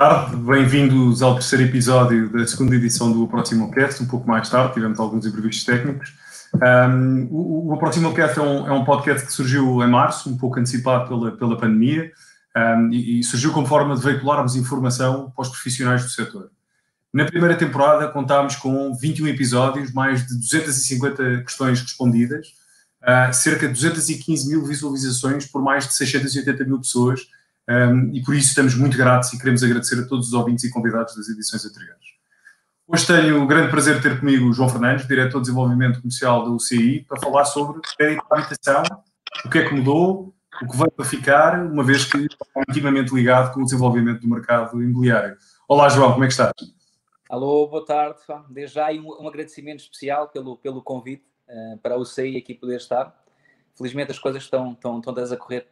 tarde, 0.00 0.34
bem-vindos 0.34 1.20
ao 1.20 1.34
terceiro 1.34 1.62
episódio 1.64 2.30
da 2.30 2.46
segunda 2.46 2.74
edição 2.74 3.12
do 3.12 3.24
Aproximocast, 3.24 4.02
um 4.02 4.06
pouco 4.06 4.26
mais 4.26 4.48
tarde, 4.48 4.72
tivemos 4.72 4.98
alguns 4.98 5.26
imprevistos 5.26 5.62
técnicos. 5.62 6.14
Um, 6.54 7.28
o, 7.30 7.68
o 7.68 7.74
Aproximocast 7.74 8.38
é 8.38 8.42
um, 8.42 8.66
é 8.66 8.72
um 8.72 8.82
podcast 8.82 9.26
que 9.26 9.32
surgiu 9.34 9.82
em 9.82 9.90
março, 9.90 10.30
um 10.30 10.38
pouco 10.38 10.58
antecipado 10.58 11.06
pela, 11.06 11.32
pela 11.32 11.58
pandemia, 11.58 12.10
um, 12.56 12.90
e, 12.90 13.20
e, 13.20 13.22
surgiu 13.22 13.52
como 13.52 13.66
forma 13.66 13.94
de 13.94 14.00
veicularmos 14.00 14.56
informação 14.56 15.30
para 15.36 15.42
os 15.42 15.50
profissionais 15.50 16.02
do 16.02 16.08
setor. 16.08 16.50
Na 17.12 17.26
primeira 17.26 17.54
temporada 17.54 18.08
contámos 18.08 18.56
com 18.56 18.96
21 18.96 19.28
episódios, 19.28 19.92
mais 19.92 20.26
de 20.26 20.34
250 20.34 21.42
questões 21.42 21.78
respondidas, 21.78 22.54
uh, 23.02 23.34
cerca 23.34 23.66
de 23.66 23.74
215 23.74 24.48
mil 24.48 24.64
visualizações 24.64 25.44
por 25.44 25.60
mais 25.60 25.86
de 25.86 25.92
680 25.92 26.64
mil 26.64 26.78
pessoas, 26.78 27.20
um, 27.70 28.10
e 28.12 28.20
por 28.20 28.34
isso 28.34 28.48
estamos 28.48 28.74
muito 28.74 28.96
gratos 28.96 29.32
e 29.32 29.38
queremos 29.38 29.62
agradecer 29.62 30.00
a 30.00 30.06
todos 30.08 30.26
os 30.26 30.32
ouvintes 30.32 30.64
e 30.64 30.70
convidados 30.70 31.14
das 31.14 31.28
edições 31.28 31.64
anteriores. 31.64 32.04
Hoje 32.88 33.06
tenho 33.06 33.40
o 33.40 33.46
grande 33.46 33.70
prazer 33.70 33.94
de 33.94 34.02
ter 34.02 34.18
comigo 34.18 34.48
o 34.48 34.52
João 34.52 34.68
Fernandes, 34.68 35.06
Diretor 35.06 35.38
de 35.38 35.44
Desenvolvimento 35.44 36.00
Comercial 36.00 36.42
da 36.44 36.50
UCI, 36.50 37.04
para 37.08 37.20
falar 37.20 37.44
sobre 37.44 37.80
crédito 37.96 38.26
de 38.26 38.36
habitação, 38.36 38.82
o 39.44 39.48
que 39.48 39.58
é 39.58 39.68
que 39.68 39.72
mudou, 39.72 40.34
o 40.60 40.66
que 40.66 40.76
veio 40.76 40.90
para 40.90 41.04
ficar, 41.04 41.64
uma 41.64 41.84
vez 41.84 42.04
que 42.04 42.18
está 42.18 42.44
intimamente 42.68 43.14
ligado 43.14 43.54
com 43.54 43.60
o 43.60 43.64
desenvolvimento 43.64 44.20
do 44.20 44.28
mercado 44.28 44.82
imobiliário. 44.82 45.36
Olá, 45.68 45.88
João, 45.88 46.10
como 46.10 46.24
é 46.24 46.26
que 46.26 46.32
estás? 46.32 46.52
Alô, 47.28 47.68
boa 47.68 47.84
tarde. 47.84 48.18
Desde 48.48 48.74
já 48.74 48.90
um, 48.90 49.28
agradecimento 49.28 49.78
especial 49.78 50.26
pelo, 50.26 50.56
pelo 50.56 50.82
convite 50.82 51.24
uh, 51.48 51.78
para 51.78 51.94
a 51.94 51.98
UCI 51.98 52.36
aqui 52.36 52.54
poder 52.54 52.78
estar. 52.78 53.14
Felizmente 53.78 54.10
as 54.10 54.18
coisas 54.18 54.42
estão, 54.42 54.72
estão, 54.72 54.98
estão 54.98 55.14
a 55.14 55.36
correr 55.36 55.68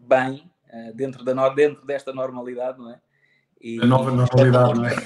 bem 0.00 0.50
dentro, 0.94 1.24
da, 1.24 1.48
dentro 1.50 1.84
desta 1.84 2.12
normalidade, 2.12 2.78
não 2.78 2.90
é? 2.90 3.00
E, 3.60 3.80
a 3.80 3.86
nova 3.86 4.10
normalidade, 4.10 4.74
não 4.74 4.86
é? 4.86 4.96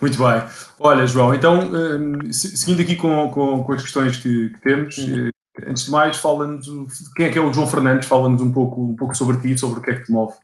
Muito 0.00 0.18
bem. 0.18 0.42
Olha, 0.78 1.06
João, 1.06 1.34
então, 1.34 1.60
um, 1.60 2.32
seguindo 2.32 2.82
aqui 2.82 2.96
com, 2.96 3.30
com, 3.30 3.64
com, 3.64 3.72
as 3.72 3.82
questões 3.82 4.16
que, 4.16 4.50
que 4.50 4.60
temos, 4.60 4.98
uhum. 4.98 5.28
Eh, 5.28 5.70
antes 5.70 5.84
de 5.84 5.90
mais, 5.90 6.16
fala-nos 6.16 6.66
quem 7.14 7.26
é 7.26 7.30
que 7.30 7.38
é 7.38 7.40
o 7.40 7.52
João 7.52 7.66
Fernandes, 7.66 8.08
fala-nos 8.08 8.40
um 8.40 8.52
pouco, 8.52 8.80
um 8.80 8.96
pouco 8.96 9.14
sobre 9.14 9.40
ti, 9.40 9.58
sobre 9.58 9.80
o 9.80 9.82
que 9.82 9.90
é 9.90 9.96
que 9.96 10.04
te 10.04 10.12
move. 10.12 10.36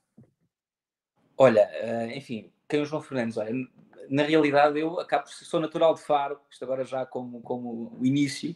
Olha, 1.38 1.68
enfim, 2.14 2.50
quem 2.68 2.80
é 2.80 2.82
o 2.82 2.86
João 2.86 3.02
Fernandes? 3.02 3.36
Olha, 3.36 3.52
na 4.10 4.22
realidade 4.24 4.78
eu 4.78 4.98
acabo 5.00 5.28
sou 5.28 5.60
natural 5.60 5.94
de 5.94 6.02
Faro, 6.02 6.38
isto 6.50 6.64
agora 6.64 6.84
já 6.84 7.04
como, 7.06 7.40
como 7.40 7.96
o 7.98 8.04
início, 8.04 8.54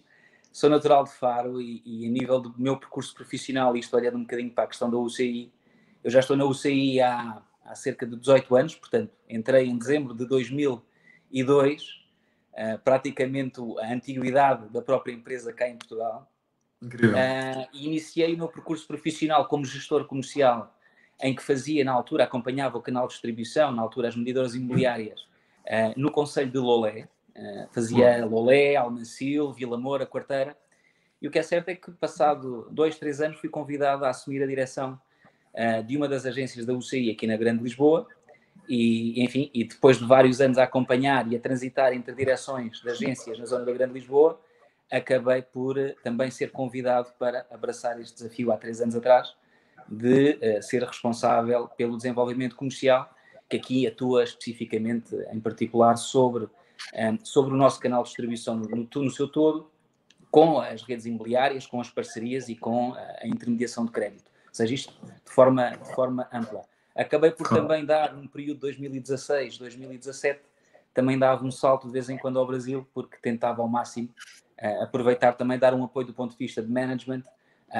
sou 0.52 0.68
natural 0.68 1.04
de 1.04 1.12
Faro 1.12 1.60
e, 1.60 1.82
e, 1.84 2.06
a 2.06 2.10
nível 2.10 2.40
do 2.40 2.54
meu 2.58 2.76
percurso 2.76 3.14
profissional, 3.14 3.76
isto 3.76 3.96
olhando 3.96 4.18
um 4.18 4.22
bocadinho 4.22 4.50
para 4.50 4.64
a 4.64 4.66
questão 4.66 4.90
da 4.90 4.96
UCI, 4.96 5.52
eu 6.02 6.10
já 6.10 6.20
estou 6.20 6.36
na 6.36 6.44
UCI 6.44 7.00
há, 7.00 7.42
há 7.64 7.74
cerca 7.74 8.06
de 8.06 8.16
18 8.16 8.56
anos, 8.56 8.74
portanto, 8.74 9.12
entrei 9.28 9.66
em 9.66 9.78
dezembro 9.78 10.14
de 10.14 10.26
2002, 10.26 11.82
uh, 12.52 12.78
praticamente 12.82 13.60
a 13.80 13.92
antiguidade 13.92 14.68
da 14.70 14.82
própria 14.82 15.12
empresa 15.12 15.52
cá 15.52 15.68
em 15.68 15.76
Portugal. 15.76 16.30
Incrível. 16.82 17.14
Uh, 17.14 17.68
e 17.72 17.86
iniciei 17.86 18.34
o 18.34 18.38
meu 18.38 18.48
percurso 18.48 18.86
profissional 18.86 19.46
como 19.46 19.64
gestor 19.64 20.06
comercial 20.06 20.74
em 21.22 21.34
que 21.34 21.42
fazia, 21.42 21.84
na 21.84 21.92
altura, 21.92 22.24
acompanhava 22.24 22.78
o 22.78 22.82
canal 22.82 23.06
de 23.06 23.12
distribuição, 23.12 23.70
na 23.72 23.82
altura 23.82 24.08
as 24.08 24.16
medidoras 24.16 24.54
imobiliárias, 24.54 25.20
uh, 25.20 25.92
no 25.96 26.10
Conselho 26.10 26.50
de 26.50 26.58
Lolé. 26.58 27.08
Uh, 27.40 27.66
fazia 27.72 28.24
Lolé, 28.26 28.76
Almancil, 28.76 29.50
Vila 29.52 29.78
Moura, 29.78 30.06
Quarteira. 30.06 30.54
E 31.22 31.26
o 31.26 31.30
que 31.30 31.38
é 31.38 31.42
certo 31.42 31.70
é 31.70 31.74
que, 31.74 31.90
passado 31.92 32.68
dois, 32.70 32.98
três 32.98 33.20
anos, 33.20 33.38
fui 33.38 33.48
convidado 33.48 34.04
a 34.04 34.10
assumir 34.10 34.42
a 34.42 34.46
direção 34.46 35.00
uh, 35.54 35.82
de 35.82 35.96
uma 35.96 36.06
das 36.06 36.26
agências 36.26 36.66
da 36.66 36.74
UCI 36.74 37.10
aqui 37.10 37.26
na 37.26 37.36
Grande 37.36 37.62
Lisboa. 37.62 38.06
E, 38.68 39.24
enfim, 39.24 39.50
e 39.54 39.64
depois 39.64 39.98
de 39.98 40.04
vários 40.04 40.40
anos 40.40 40.58
a 40.58 40.64
acompanhar 40.64 41.30
e 41.32 41.36
a 41.36 41.40
transitar 41.40 41.92
entre 41.94 42.14
direções 42.14 42.80
de 42.80 42.90
agências 42.90 43.38
na 43.38 43.46
zona 43.46 43.64
da 43.64 43.72
Grande 43.72 43.94
Lisboa, 43.94 44.38
acabei 44.90 45.40
por 45.40 45.76
também 46.02 46.30
ser 46.30 46.50
convidado 46.50 47.12
para 47.18 47.46
abraçar 47.50 47.98
este 48.00 48.16
desafio 48.16 48.52
há 48.52 48.56
três 48.56 48.80
anos 48.80 48.94
atrás 48.94 49.34
de 49.90 50.38
uh, 50.40 50.62
ser 50.62 50.84
responsável 50.84 51.68
pelo 51.68 51.96
desenvolvimento 51.96 52.54
comercial, 52.54 53.12
que 53.48 53.56
aqui 53.56 53.86
atua 53.86 54.22
especificamente, 54.22 55.14
em 55.32 55.40
particular, 55.40 55.96
sobre, 55.96 56.44
eh, 56.44 56.48
sobre 57.22 57.54
o 57.54 57.56
nosso 57.56 57.80
canal 57.80 58.02
de 58.02 58.08
distribuição 58.08 58.56
no, 58.56 58.88
no 58.94 59.10
seu 59.10 59.28
todo, 59.28 59.70
com 60.30 60.60
as 60.60 60.82
redes 60.82 61.06
imobiliárias, 61.06 61.66
com 61.66 61.80
as 61.80 61.90
parcerias 61.90 62.48
e 62.48 62.54
com 62.54 62.94
a 62.94 63.26
intermediação 63.26 63.84
de 63.84 63.90
crédito. 63.90 64.30
Ou 64.48 64.54
seja, 64.54 64.74
isto 64.74 64.92
de 65.02 65.32
forma, 65.32 65.70
de 65.70 65.94
forma 65.94 66.28
ampla. 66.32 66.62
Acabei 66.94 67.30
por 67.30 67.48
também 67.48 67.84
dar, 67.84 68.14
no 68.14 68.28
período 68.28 68.60
2016, 68.60 69.58
2017, 69.58 70.40
também 70.92 71.18
dava 71.18 71.44
um 71.44 71.50
salto 71.50 71.86
de 71.86 71.92
vez 71.92 72.08
em 72.08 72.18
quando 72.18 72.38
ao 72.38 72.46
Brasil, 72.46 72.86
porque 72.92 73.16
tentava 73.22 73.62
ao 73.62 73.68
máximo 73.68 74.08
uh, 74.60 74.82
aproveitar 74.82 75.32
também, 75.34 75.58
dar 75.58 75.72
um 75.72 75.84
apoio 75.84 76.06
do 76.06 76.12
ponto 76.12 76.32
de 76.32 76.38
vista 76.38 76.62
de 76.62 76.70
management 76.70 77.22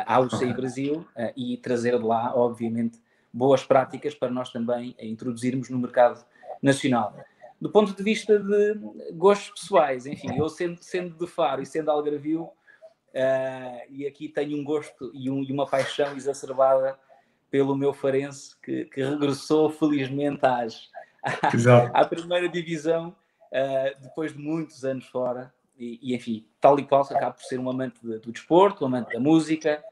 ao 0.06 0.24
UCI 0.24 0.52
Brasil 0.52 1.06
eh, 1.16 1.32
e 1.36 1.56
trazer 1.56 1.98
de 1.98 2.04
lá, 2.04 2.32
obviamente, 2.34 3.00
boas 3.32 3.64
práticas 3.64 4.14
para 4.14 4.30
nós 4.30 4.50
também 4.50 4.94
introduzirmos 5.00 5.68
no 5.68 5.78
mercado 5.78 6.24
nacional. 6.62 7.14
Do 7.60 7.71
ponto 7.71 7.94
de 7.94 8.03
vista 8.03 8.38
de 8.38 8.75
gostos 9.12 9.60
pessoais, 9.60 10.06
enfim, 10.06 10.34
eu 10.37 10.48
sendo, 10.48 10.82
sendo 10.82 11.15
de 11.16 11.26
Faro 11.31 11.60
e 11.60 11.66
sendo 11.66 11.91
algarvio, 11.91 12.44
uh, 12.44 13.84
e 13.91 14.06
aqui 14.06 14.28
tenho 14.28 14.56
um 14.56 14.65
gosto 14.65 15.10
e, 15.12 15.28
um, 15.31 15.43
e, 15.43 15.53
uma 15.53 15.66
paixão 15.66 16.16
exacerbada 16.16 16.98
pelo 17.50 17.76
meu 17.76 17.93
farense, 17.93 18.59
que, 18.62 18.87
que 18.87 19.03
regressou 19.03 19.69
felizmente 19.69 20.41
às, 20.43 20.88
à, 21.22 22.00
à 22.00 22.04
primeira 22.06 22.48
divisão, 22.48 23.15
uh, 23.53 24.03
depois 24.03 24.32
de 24.32 24.38
muitos 24.38 24.82
anos 24.84 25.04
fora, 25.06 25.53
e, 25.78 25.98
e, 26.00 26.15
enfim, 26.15 26.47
tal 26.60 26.78
e 26.78 26.87
qual 26.87 27.03
acaba 27.03 27.32
por 27.32 27.42
ser 27.42 27.59
um 27.59 27.69
amante 27.69 28.00
de, 28.03 28.19
do 28.21 28.32
desporto, 28.32 28.84
um 28.84 28.87
amante 28.87 29.12
da 29.12 29.21
música, 29.21 29.84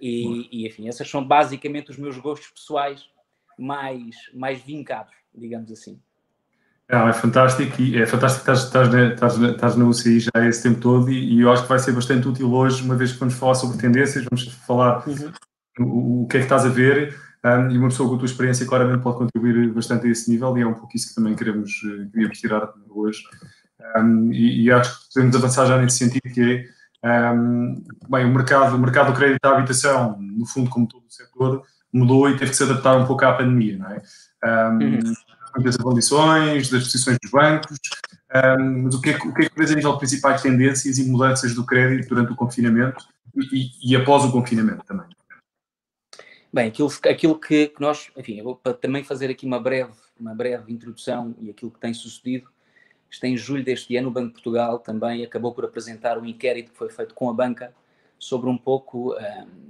e, 0.00 0.48
e, 0.50 0.66
enfim, 0.66 0.88
esses 0.88 1.08
são 1.08 1.24
basicamente 1.24 1.92
os 1.92 1.96
meus 1.96 2.18
gostos 2.18 2.50
pessoais 2.50 3.08
mais, 3.56 4.16
mais 4.34 4.60
vincados, 4.60 5.14
digamos 5.32 5.70
assim. 5.70 6.00
É, 6.92 7.08
é 7.08 7.12
fantástico 7.14 7.80
e 7.80 7.96
é 7.96 8.04
fantástico 8.04 8.44
que 8.44 8.50
estás, 8.50 8.92
estás, 8.92 9.38
estás 9.38 9.76
na 9.76 9.86
UCI 9.86 10.20
já 10.20 10.46
esse 10.46 10.62
tempo 10.62 10.78
todo 10.78 11.10
e, 11.10 11.36
e, 11.36 11.40
eu 11.40 11.50
acho 11.50 11.62
que 11.62 11.68
vai 11.70 11.78
ser 11.78 11.92
bastante 11.92 12.28
útil 12.28 12.52
hoje, 12.52 12.82
uma 12.82 12.94
vez 12.94 13.12
que 13.12 13.18
vamos 13.18 13.34
falar 13.34 13.54
sobre 13.54 13.78
tendências, 13.78 14.26
vamos 14.30 14.52
falar 14.66 15.02
uhum. 15.08 15.32
o, 15.80 16.22
o, 16.22 16.26
que 16.28 16.36
é 16.36 16.40
que 16.40 16.44
estás 16.44 16.66
a 16.66 16.68
ver 16.68 17.16
um, 17.42 17.70
e 17.70 17.78
uma 17.78 17.88
pessoa 17.88 18.10
com 18.10 18.16
a 18.16 18.18
tua 18.18 18.26
experiência 18.26 18.66
claramente 18.66 19.02
pode 19.02 19.16
contribuir 19.16 19.72
bastante 19.72 20.06
a 20.06 20.10
esse 20.10 20.30
nível 20.30 20.56
e 20.58 20.60
é 20.60 20.66
um 20.66 20.74
pouco 20.74 20.94
isso 20.94 21.08
que 21.08 21.14
também 21.14 21.34
queremos, 21.34 21.70
eh, 21.84 22.08
queríamos 22.12 22.38
tirar 22.38 22.72
hoje. 22.90 23.22
Um, 23.96 24.30
e, 24.30 24.64
e, 24.64 24.70
acho 24.70 25.08
que 25.08 25.14
podemos 25.14 25.36
avançar 25.36 25.66
já 25.66 25.76
nesse 25.80 25.98
sentido 25.98 26.32
que 26.32 26.68
é, 27.04 27.32
um, 27.32 27.82
bem, 28.08 28.24
o 28.26 28.32
mercado, 28.32 28.76
o 28.76 28.78
mercado 28.78 29.12
do 29.12 29.18
crédito 29.18 29.44
à 29.44 29.56
habitação, 29.58 30.16
no 30.20 30.46
fundo, 30.46 30.70
como 30.70 30.86
todo 30.86 31.04
o 31.04 31.10
setor, 31.10 31.64
mudou 31.92 32.28
e 32.28 32.36
teve 32.36 32.52
que 32.52 32.56
se 32.56 32.62
adaptar 32.62 32.96
um 32.96 33.06
pouco 33.06 33.24
à 33.24 33.32
pandemia, 33.32 33.78
não 33.78 33.90
é? 33.90 34.02
Um, 34.44 34.78
uhum. 34.78 35.14
Das 35.60 35.76
condições, 35.76 36.70
das 36.70 36.84
posições 36.84 37.18
dos 37.22 37.30
bancos, 37.30 37.76
um, 38.34 38.84
mas 38.84 38.94
o 38.94 39.00
que, 39.00 39.10
é, 39.10 39.16
o 39.16 39.34
que 39.34 39.42
é 39.42 39.48
que 39.48 39.58
vês 39.58 39.70
a 39.70 39.74
nível 39.74 39.92
de 39.92 39.98
principais 39.98 40.40
tendências 40.40 40.98
e 40.98 41.04
mudanças 41.04 41.54
do 41.54 41.66
crédito 41.66 42.08
durante 42.08 42.32
o 42.32 42.36
confinamento 42.36 43.04
e, 43.36 43.42
e, 43.52 43.92
e 43.92 43.96
após 43.96 44.24
o 44.24 44.32
confinamento 44.32 44.84
também? 44.84 45.06
Bem, 46.52 46.68
aquilo, 46.68 46.90
aquilo 47.10 47.38
que, 47.38 47.68
que, 47.68 47.80
nós, 47.80 48.10
enfim, 48.16 48.38
eu 48.38 48.44
vou 48.44 48.54
também 48.56 49.04
fazer 49.04 49.30
aqui 49.30 49.44
uma 49.44 49.60
breve, 49.60 49.92
uma 50.18 50.34
breve 50.34 50.72
introdução 50.72 51.34
e 51.40 51.50
aquilo 51.50 51.70
que 51.70 51.80
tem 51.80 51.92
sucedido 51.92 52.48
isto 53.12 53.24
em 53.24 53.36
julho 53.36 53.62
deste 53.62 53.94
ano, 53.94 54.08
o 54.08 54.10
Banco 54.10 54.28
de 54.28 54.32
Portugal 54.32 54.78
também 54.78 55.22
acabou 55.22 55.52
por 55.52 55.66
apresentar 55.66 56.16
um 56.16 56.24
inquérito 56.24 56.72
que 56.72 56.78
foi 56.78 56.88
feito 56.88 57.14
com 57.14 57.28
a 57.28 57.34
banca 57.34 57.74
sobre 58.18 58.48
um 58.48 58.56
pouco, 58.56 59.14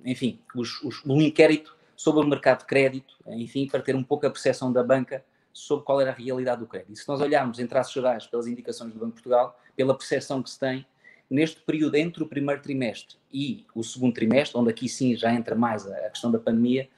enfim, 0.04 0.38
os, 0.54 0.80
os, 0.84 1.04
um 1.04 1.20
inquérito 1.20 1.76
sobre 1.96 2.24
o 2.24 2.28
mercado 2.28 2.60
de 2.60 2.66
crédito, 2.66 3.16
enfim, 3.26 3.66
para 3.66 3.82
ter 3.82 3.96
um 3.96 4.04
pouco 4.04 4.24
a 4.26 4.30
percepção 4.30 4.72
da 4.72 4.84
banca 4.84 5.24
sobre 5.52 5.84
qual 5.84 6.00
era 6.00 6.10
a 6.10 6.14
realidade 6.14 6.60
do 6.60 6.66
crédito. 6.66 6.96
Se 6.96 7.08
nós 7.08 7.20
olharmos 7.20 7.58
em 7.58 7.66
traços 7.66 7.92
gerais 7.92 8.26
pelas 8.26 8.46
indicações 8.46 8.92
do 8.92 8.98
Banco 8.98 9.10
de 9.10 9.22
Portugal, 9.22 9.58
pela 9.76 9.96
percepção 9.96 10.42
que 10.42 10.50
se 10.50 10.58
tem, 10.58 10.86
neste 11.28 11.60
período 11.60 11.94
entre 11.96 12.22
o 12.22 12.26
primeiro 12.26 12.60
trimestre 12.60 13.16
e 13.32 13.64
o 13.74 13.82
segundo 13.82 14.14
trimestre, 14.14 14.58
onde 14.58 14.70
aqui 14.70 14.88
sim 14.88 15.16
já 15.16 15.32
entra 15.32 15.54
mais 15.54 15.86
a, 15.86 16.10
questão 16.10 16.30
da 16.30 16.38
pandemia, 16.38 16.88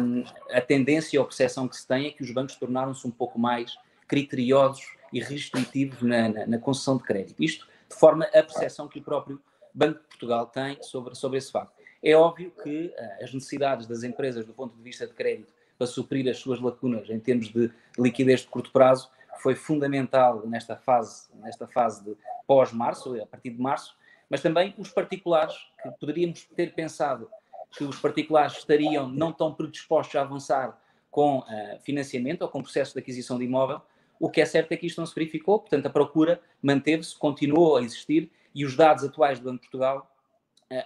um, 0.00 0.24
a 0.50 0.60
tendência 0.60 1.18
ou 1.20 1.24
a 1.24 1.28
percepção 1.28 1.68
que 1.68 1.76
se 1.76 1.86
tem 1.86 2.06
é 2.06 2.10
que 2.10 2.22
os 2.22 2.30
bancos 2.30 2.54
tornaram-se 2.56 3.06
um 3.06 3.10
pouco 3.10 3.38
mais 3.38 3.76
criteriosos 4.06 4.96
e 5.12 5.20
restritivos 5.20 6.02
na, 6.02 6.28
na, 6.28 6.46
na, 6.46 6.58
concessão 6.58 6.96
de 6.96 7.02
crédito. 7.02 7.42
Isto 7.42 7.66
de 7.88 7.96
forma 7.96 8.24
a 8.26 8.42
percepção 8.42 8.88
que 8.88 8.98
o 8.98 9.02
próprio 9.02 9.40
Banco 9.74 10.00
de 10.00 10.06
Portugal 10.06 10.46
tem 10.46 10.78
sobre, 10.82 11.14
sobre 11.14 11.38
esse 11.38 11.52
facto. 11.52 11.72
É 12.02 12.14
óbvio 12.14 12.52
que 12.62 12.86
uh, 12.86 13.24
as 13.24 13.32
necessidades 13.34 13.86
das 13.86 14.02
empresas 14.02 14.46
do 14.46 14.52
ponto 14.52 14.76
de 14.76 14.82
vista 14.82 15.06
de 15.06 15.12
crédito 15.12 15.52
para 15.78 15.86
suprir 15.86 16.28
as 16.28 16.38
suas 16.38 16.60
lacunas 16.60 17.08
em 17.08 17.20
termos 17.20 17.48
de 17.48 17.70
liquidez 17.96 18.40
de 18.40 18.48
curto 18.48 18.72
prazo 18.72 19.08
foi 19.40 19.54
fundamental 19.54 20.44
nesta 20.46 20.76
fase, 20.76 21.28
nesta 21.36 21.66
fase 21.66 22.04
de 22.04 22.16
pós-março, 22.46 23.14
a 23.22 23.26
partir 23.26 23.50
de 23.50 23.60
março, 23.60 23.96
mas 24.28 24.42
também 24.42 24.74
os 24.76 24.90
particulares, 24.90 25.54
que 25.80 25.90
poderíamos 25.92 26.44
ter 26.56 26.74
pensado 26.74 27.30
que 27.70 27.84
os 27.84 27.98
particulares 28.00 28.58
estariam 28.58 29.08
não 29.08 29.32
tão 29.32 29.54
predispostos 29.54 30.16
a 30.16 30.22
avançar 30.22 30.78
com 31.10 31.38
uh, 31.38 31.44
financiamento 31.82 32.42
ou 32.42 32.48
com 32.48 32.62
processo 32.62 32.94
de 32.94 33.00
aquisição 33.00 33.38
de 33.38 33.44
imóvel. 33.44 33.80
O 34.18 34.28
que 34.28 34.40
é 34.40 34.44
certo 34.44 34.72
é 34.72 34.76
que 34.76 34.86
isto 34.86 34.98
não 34.98 35.06
se 35.06 35.14
verificou, 35.14 35.60
portanto, 35.60 35.86
a 35.86 35.90
procura 35.90 36.40
manteve-se, 36.60 37.16
continuou 37.16 37.76
a 37.76 37.82
existir 37.82 38.30
e 38.54 38.64
os 38.64 38.76
dados 38.76 39.04
atuais 39.04 39.38
do 39.38 39.44
Banco 39.44 39.62
de 39.62 39.70
Portugal 39.70 40.10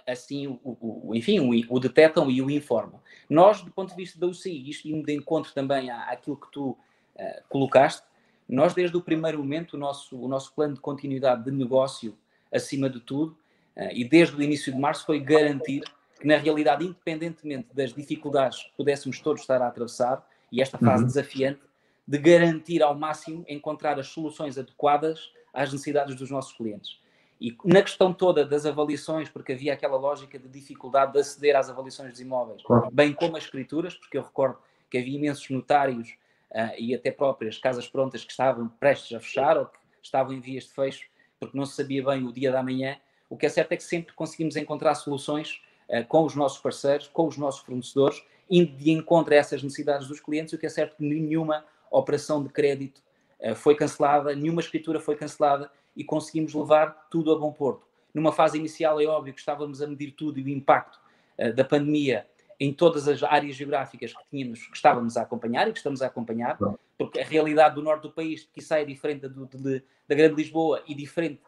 assim 0.07 0.47
o, 0.47 0.59
o, 0.63 1.15
enfim, 1.15 1.39
o, 1.39 1.75
o 1.75 1.79
detectam 1.79 2.29
e 2.29 2.41
o 2.41 2.49
informam. 2.49 3.01
Nós, 3.29 3.61
do 3.61 3.71
ponto 3.71 3.89
de 3.89 3.95
vista 3.95 4.19
da 4.19 4.27
UCI, 4.27 4.69
isto 4.69 4.87
indo 4.87 5.05
de 5.05 5.13
encontro 5.13 5.53
também 5.53 5.89
à, 5.89 6.03
àquilo 6.03 6.37
que 6.37 6.49
tu 6.51 6.69
uh, 6.69 6.77
colocaste, 7.49 8.03
nós, 8.47 8.73
desde 8.73 8.95
o 8.95 9.01
primeiro 9.01 9.39
momento, 9.39 9.73
o 9.73 9.77
nosso, 9.77 10.17
o 10.17 10.27
nosso 10.27 10.53
plano 10.53 10.75
de 10.75 10.79
continuidade 10.79 11.43
de 11.43 11.51
negócio, 11.51 12.17
acima 12.51 12.89
de 12.89 12.99
tudo, 12.99 13.37
uh, 13.75 13.89
e 13.91 14.05
desde 14.05 14.35
o 14.35 14.41
início 14.41 14.71
de 14.71 14.79
março, 14.79 15.05
foi 15.05 15.19
garantir 15.19 15.83
que, 16.19 16.27
na 16.27 16.37
realidade, 16.37 16.85
independentemente 16.85 17.67
das 17.73 17.93
dificuldades 17.93 18.63
que 18.63 18.71
pudéssemos 18.77 19.19
todos 19.19 19.41
estar 19.41 19.61
a 19.61 19.67
atravessar, 19.67 20.25
e 20.51 20.61
esta 20.61 20.77
fase 20.77 21.01
uhum. 21.01 21.07
desafiante, 21.07 21.61
de 22.07 22.17
garantir 22.17 22.83
ao 22.83 22.95
máximo 22.95 23.43
encontrar 23.47 23.99
as 23.99 24.07
soluções 24.07 24.57
adequadas 24.57 25.31
às 25.53 25.71
necessidades 25.71 26.15
dos 26.15 26.29
nossos 26.29 26.53
clientes. 26.53 27.02
E 27.43 27.57
na 27.65 27.81
questão 27.81 28.13
toda 28.13 28.45
das 28.45 28.65
avaliações, 28.65 29.27
porque 29.27 29.51
havia 29.51 29.73
aquela 29.73 29.97
lógica 29.97 30.39
de 30.39 30.47
dificuldade 30.47 31.11
de 31.11 31.19
aceder 31.19 31.57
às 31.57 31.69
avaliações 31.69 32.11
dos 32.11 32.21
imóveis, 32.21 32.63
claro. 32.63 32.89
bem 32.89 33.11
como 33.11 33.35
as 33.35 33.43
escrituras, 33.43 33.95
porque 33.95 34.17
eu 34.17 34.21
recordo 34.21 34.57
que 34.89 34.97
havia 34.97 35.17
imensos 35.17 35.49
notários 35.49 36.11
uh, 36.51 36.71
e 36.77 36.95
até 36.95 37.11
próprias 37.11 37.57
casas 37.57 37.85
prontas 37.85 38.23
que 38.23 38.31
estavam 38.31 38.69
prestes 38.69 39.17
a 39.17 39.19
fechar 39.19 39.57
ou 39.57 39.65
que 39.65 39.77
estavam 40.01 40.31
em 40.31 40.39
vias 40.39 40.63
de 40.63 40.69
fecho, 40.69 41.05
porque 41.37 41.57
não 41.57 41.65
se 41.65 41.75
sabia 41.75 42.01
bem 42.01 42.25
o 42.25 42.31
dia 42.31 42.49
da 42.49 42.63
manhã. 42.63 42.95
O 43.29 43.35
que 43.35 43.45
é 43.45 43.49
certo 43.49 43.73
é 43.73 43.75
que 43.75 43.83
sempre 43.83 44.13
conseguimos 44.13 44.55
encontrar 44.55 44.95
soluções 44.95 45.61
uh, 45.89 46.07
com 46.07 46.23
os 46.23 46.35
nossos 46.35 46.59
parceiros, 46.59 47.09
com 47.09 47.27
os 47.27 47.37
nossos 47.37 47.59
fornecedores, 47.59 48.23
indo 48.49 48.71
de 48.77 48.89
encontro 48.89 49.33
a 49.33 49.35
essas 49.35 49.61
necessidades 49.61 50.07
dos 50.07 50.21
clientes. 50.21 50.53
O 50.53 50.57
que 50.57 50.65
é 50.65 50.69
certo 50.69 50.93
é 50.93 50.95
que 50.95 51.03
nenhuma 51.03 51.65
operação 51.91 52.41
de 52.41 52.47
crédito 52.47 53.03
uh, 53.41 53.53
foi 53.53 53.75
cancelada, 53.75 54.33
nenhuma 54.33 54.61
escritura 54.61 54.97
foi 55.01 55.17
cancelada 55.17 55.69
e 55.95 56.03
conseguimos 56.03 56.53
levar 56.53 57.07
tudo 57.09 57.31
a 57.31 57.39
bom 57.39 57.51
porto. 57.51 57.87
Numa 58.13 58.31
fase 58.31 58.57
inicial, 58.57 59.01
é 59.01 59.05
óbvio 59.05 59.33
que 59.33 59.39
estávamos 59.39 59.81
a 59.81 59.87
medir 59.87 60.11
tudo 60.11 60.39
e 60.39 60.43
o 60.43 60.49
impacto 60.49 60.99
da 61.55 61.63
pandemia 61.63 62.27
em 62.59 62.71
todas 62.71 63.07
as 63.07 63.21
áreas 63.23 63.55
geográficas 63.55 64.13
que 64.13 64.23
tínhamos, 64.29 64.67
que 64.67 64.75
estávamos 64.75 65.17
a 65.17 65.23
acompanhar 65.23 65.67
e 65.67 65.71
que 65.71 65.79
estamos 65.79 66.01
a 66.01 66.07
acompanhar, 66.07 66.57
porque 66.97 67.19
a 67.19 67.25
realidade 67.25 67.75
do 67.75 67.81
norte 67.81 68.03
do 68.03 68.11
país, 68.11 68.47
que 68.53 68.61
sai 68.61 68.83
é 68.83 68.85
diferente 68.85 69.27
do, 69.27 69.45
de, 69.45 69.83
da 70.07 70.15
Grande 70.15 70.35
Lisboa 70.35 70.83
e 70.87 70.95
diferente 70.95 71.41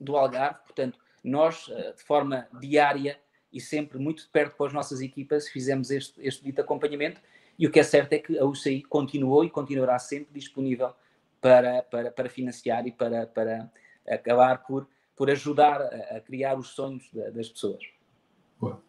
do 0.00 0.16
Algarve, 0.16 0.60
portanto, 0.64 0.98
nós, 1.22 1.68
eh, 1.70 1.92
de 1.92 2.02
forma 2.02 2.48
diária 2.60 3.18
e 3.52 3.60
sempre 3.60 3.98
muito 3.98 4.22
de 4.22 4.28
perto 4.28 4.56
com 4.56 4.64
as 4.64 4.72
nossas 4.72 5.00
equipas, 5.00 5.48
fizemos 5.48 5.90
este, 5.90 6.20
este 6.20 6.42
dito 6.44 6.60
acompanhamento 6.60 7.20
e 7.58 7.66
o 7.66 7.70
que 7.70 7.80
é 7.80 7.82
certo 7.82 8.12
é 8.12 8.18
que 8.18 8.38
a 8.38 8.44
UCI 8.44 8.82
continuou 8.82 9.44
e 9.44 9.50
continuará 9.50 9.98
sempre 9.98 10.32
disponível 10.32 10.94
para, 11.40 11.82
para, 11.82 12.10
para 12.10 12.28
financiar 12.28 12.86
e 12.86 12.92
para, 12.92 13.26
para 13.26 13.70
acabar 14.08 14.64
por, 14.64 14.88
por 15.16 15.30
ajudar 15.30 15.80
a, 15.80 16.16
a 16.16 16.20
criar 16.20 16.58
os 16.58 16.68
sonhos 16.68 17.08
das 17.34 17.48
pessoas. 17.48 17.82
Boa. 18.60 18.82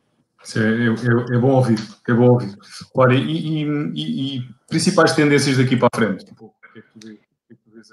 É, 0.56 0.60
é, 0.60 1.36
é, 1.36 1.38
bom 1.38 1.52
ouvir, 1.56 1.78
é 2.08 2.14
bom 2.14 2.30
ouvir. 2.30 2.58
Olha, 2.96 3.14
e, 3.14 3.64
e, 3.64 4.38
e, 4.38 4.50
principais 4.68 5.14
tendências 5.14 5.58
daqui 5.58 5.76
para 5.76 5.90
a 5.92 5.98
frente? 5.98 6.26
Tipo, 6.26 6.56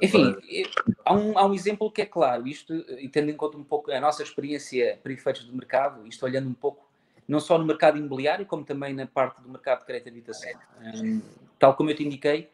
Enfim, 0.00 0.36
há 1.04 1.12
um, 1.12 1.36
há 1.36 1.44
um 1.44 1.54
exemplo 1.54 1.90
que 1.90 2.02
é 2.02 2.06
claro, 2.06 2.46
isto, 2.46 2.72
e 2.72 3.08
tendo 3.08 3.30
em 3.30 3.36
conta 3.36 3.58
um 3.58 3.64
pouco 3.64 3.90
a 3.90 4.00
nossa 4.00 4.22
experiência 4.22 4.98
para 5.02 5.12
efeitos 5.12 5.44
de 5.44 5.52
mercado, 5.52 6.06
isto 6.06 6.24
olhando 6.24 6.48
um 6.48 6.54
pouco 6.54 6.86
não 7.26 7.40
só 7.40 7.58
no 7.58 7.66
mercado 7.66 7.98
imobiliário, 7.98 8.46
como 8.46 8.64
também 8.64 8.94
na 8.94 9.06
parte 9.06 9.42
do 9.42 9.48
mercado 9.48 9.80
de 9.80 9.86
crédito 9.86 10.04
de 10.04 10.10
habitação. 10.10 10.52
Um, 10.80 11.20
tal 11.58 11.74
como 11.74 11.90
eu 11.90 11.96
te 11.96 12.04
indiquei, 12.04 12.48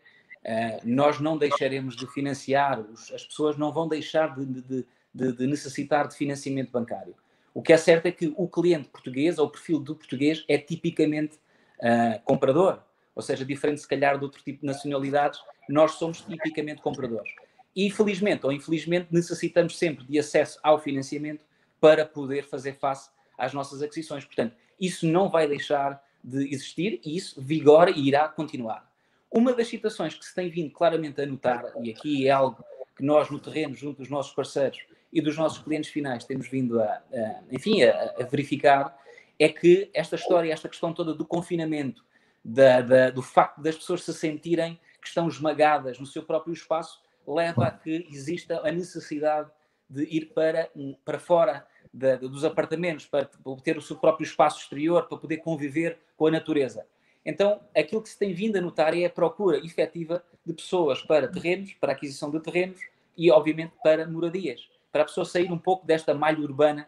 nós 0.85 1.21
não 1.21 1.39
deixaremos 1.39 1.95
de 1.97 2.07
financiar, 2.07 2.85
as 3.15 3.25
pessoas 3.25 3.57
não 3.57 3.73
vão 3.73 3.87
deixar 3.87 4.35
de, 4.35 4.45
de, 4.45 4.87
de, 5.15 5.33
de 5.33 5.47
necessitar 5.47 6.09
de 6.09 6.17
financiamento 6.17 6.71
bancário. 6.71 7.15
O 7.55 7.63
que 7.63 7.73
é 7.73 7.77
certo 7.77 8.07
é 8.07 8.13
que 8.13 8.33
o 8.37 8.49
cliente 8.49 8.89
português, 8.89 9.39
ou 9.39 9.47
o 9.47 9.51
perfil 9.51 9.79
do 9.79 9.95
português, 9.95 10.45
é 10.49 10.57
tipicamente 10.57 11.37
uh, 11.79 12.21
comprador, 12.25 12.83
ou 13.15 13.23
seja, 13.23 13.45
diferente 13.45 13.81
se 13.81 13.89
calhar 13.89 14.19
de 14.19 14.25
outro 14.25 14.43
tipo 14.43 14.61
de 14.61 14.67
nacionalidades, 14.67 15.39
nós 15.69 15.93
somos 15.93 16.23
tipicamente 16.23 16.81
compradores. 16.81 17.31
E 17.75 17.91
felizmente 17.91 18.45
ou 18.45 18.53
infelizmente 18.53 19.09
necessitamos 19.11 19.79
sempre 19.79 20.05
de 20.05 20.19
acesso 20.19 20.59
ao 20.63 20.79
financiamento 20.79 21.45
para 21.81 22.07
poder 22.07 22.45
fazer 22.45 22.75
face 22.75 23.11
às 23.37 23.53
nossas 23.53 23.83
aquisições. 23.83 24.25
Portanto, 24.25 24.57
isso 24.81 25.07
não 25.07 25.29
vai 25.29 25.47
deixar 25.47 26.03
de 26.25 26.53
existir 26.53 27.01
e 27.05 27.17
isso 27.17 27.41
vigora 27.41 27.91
e 27.91 28.09
irá 28.09 28.29
continuar. 28.29 28.92
Uma 29.33 29.55
das 29.55 29.69
situações 29.69 30.15
que 30.15 30.25
se 30.25 30.35
tem 30.35 30.51
vindo 30.51 30.71
claramente 30.71 31.21
a 31.21 31.27
notar, 31.27 31.65
e 31.83 31.91
aqui 31.91 32.29
é 32.29 32.31
algo 32.31 32.63
que 32.95 33.03
nós 33.03 33.31
no 33.31 33.39
terreno, 33.39 33.75
junto 33.75 33.99
dos 33.99 34.11
nossos 34.11 34.35
parceiros, 34.35 34.79
e 35.13 35.21
dos 35.21 35.37
nossos 35.37 35.59
clientes 35.59 35.91
finais 35.91 36.25
temos 36.25 36.49
vindo 36.49 36.81
a, 36.81 36.85
a 36.85 37.43
enfim, 37.51 37.83
a, 37.83 38.15
a, 38.19 38.25
verificar 38.25 38.99
é 39.39 39.49
que 39.49 39.91
esta 39.93 40.17
história, 40.17 40.53
esta 40.53 40.69
questão 40.69 40.93
toda 40.93 41.13
do 41.13 41.25
confinamento, 41.25 42.05
da, 42.45 42.81
da, 42.81 43.11
do 43.11 43.23
facto 43.23 43.61
das 43.61 43.77
pessoas 43.77 44.03
se 44.03 44.13
sentirem 44.15 44.79
que 45.01 45.09
estão 45.09 45.29
esmagadas 45.29 45.99
no 45.99 46.07
seu 46.07 46.23
próprio 46.23 46.53
espaço, 46.53 47.03
leva 47.27 47.67
a 47.67 47.71
que 47.71 48.07
exista 48.11 48.61
a 48.67 48.71
necessidade 48.71 49.51
de 49.89 50.05
ir 50.05 50.33
para, 50.35 50.71
para 51.05 51.19
fora 51.19 51.67
dos 51.93 52.45
apartamentos, 52.45 53.07
para 53.07 53.29
ter 53.63 53.77
o 53.77 53.83
seu 53.83 53.97
próprio 53.97 54.25
espaço 54.25 54.61
exterior, 54.61 55.07
para 55.09 55.19
poder 55.19 55.39
conviver 55.39 55.99
com 56.17 56.27
a 56.27 56.31
natureza. 56.31 56.87
Então, 57.25 57.61
aquilo 57.77 58.03
que 58.03 58.09
se 58.09 58.19
tem 58.19 58.33
vindo 58.33 58.57
a 58.57 58.61
notar 58.61 58.97
é 58.97 59.05
a 59.05 59.11
procura 59.11 59.59
efetiva 59.59 60.25
de 60.45 60.53
pessoas 60.53 61.03
para 61.03 61.29
terrenos, 61.29 61.73
para 61.75 61.93
aquisição 61.93 62.31
de 62.31 62.41
terrenos 62.41 62.81
e, 63.17 63.31
obviamente, 63.31 63.73
para 63.83 64.07
moradias 64.07 64.73
para 64.93 65.03
a 65.03 65.05
pessoa 65.07 65.25
sair 65.25 65.51
um 65.51 65.59
pouco 65.59 65.87
desta 65.87 66.13
malha 66.15 66.39
urbana, 66.39 66.87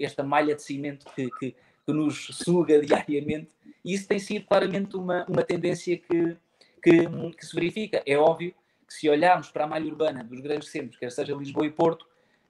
esta 0.00 0.22
malha 0.22 0.54
de 0.56 0.62
cimento 0.62 1.04
que, 1.14 1.28
que, 1.38 1.54
que 1.86 1.92
nos 1.92 2.28
suga 2.32 2.80
diariamente. 2.84 3.50
E 3.84 3.92
isso 3.92 4.08
tem 4.08 4.18
sido 4.18 4.46
claramente 4.46 4.96
uma, 4.96 5.26
uma 5.28 5.44
tendência 5.44 5.98
que, 5.98 6.36
que, 6.82 7.06
que, 7.36 7.46
se 7.46 7.54
verifica. 7.54 8.02
É 8.06 8.16
óbvio 8.16 8.54
que 8.88 8.94
se 8.94 9.08
olharmos 9.08 9.50
para 9.50 9.64
a 9.64 9.66
malha 9.66 9.86
urbana 9.86 10.24
dos 10.24 10.40
grandes 10.40 10.70
centros, 10.70 10.98
quer 10.98 11.12
seja 11.12 11.34
Lisboa 11.34 11.66
e 11.66 11.70
Porto, 11.70 12.06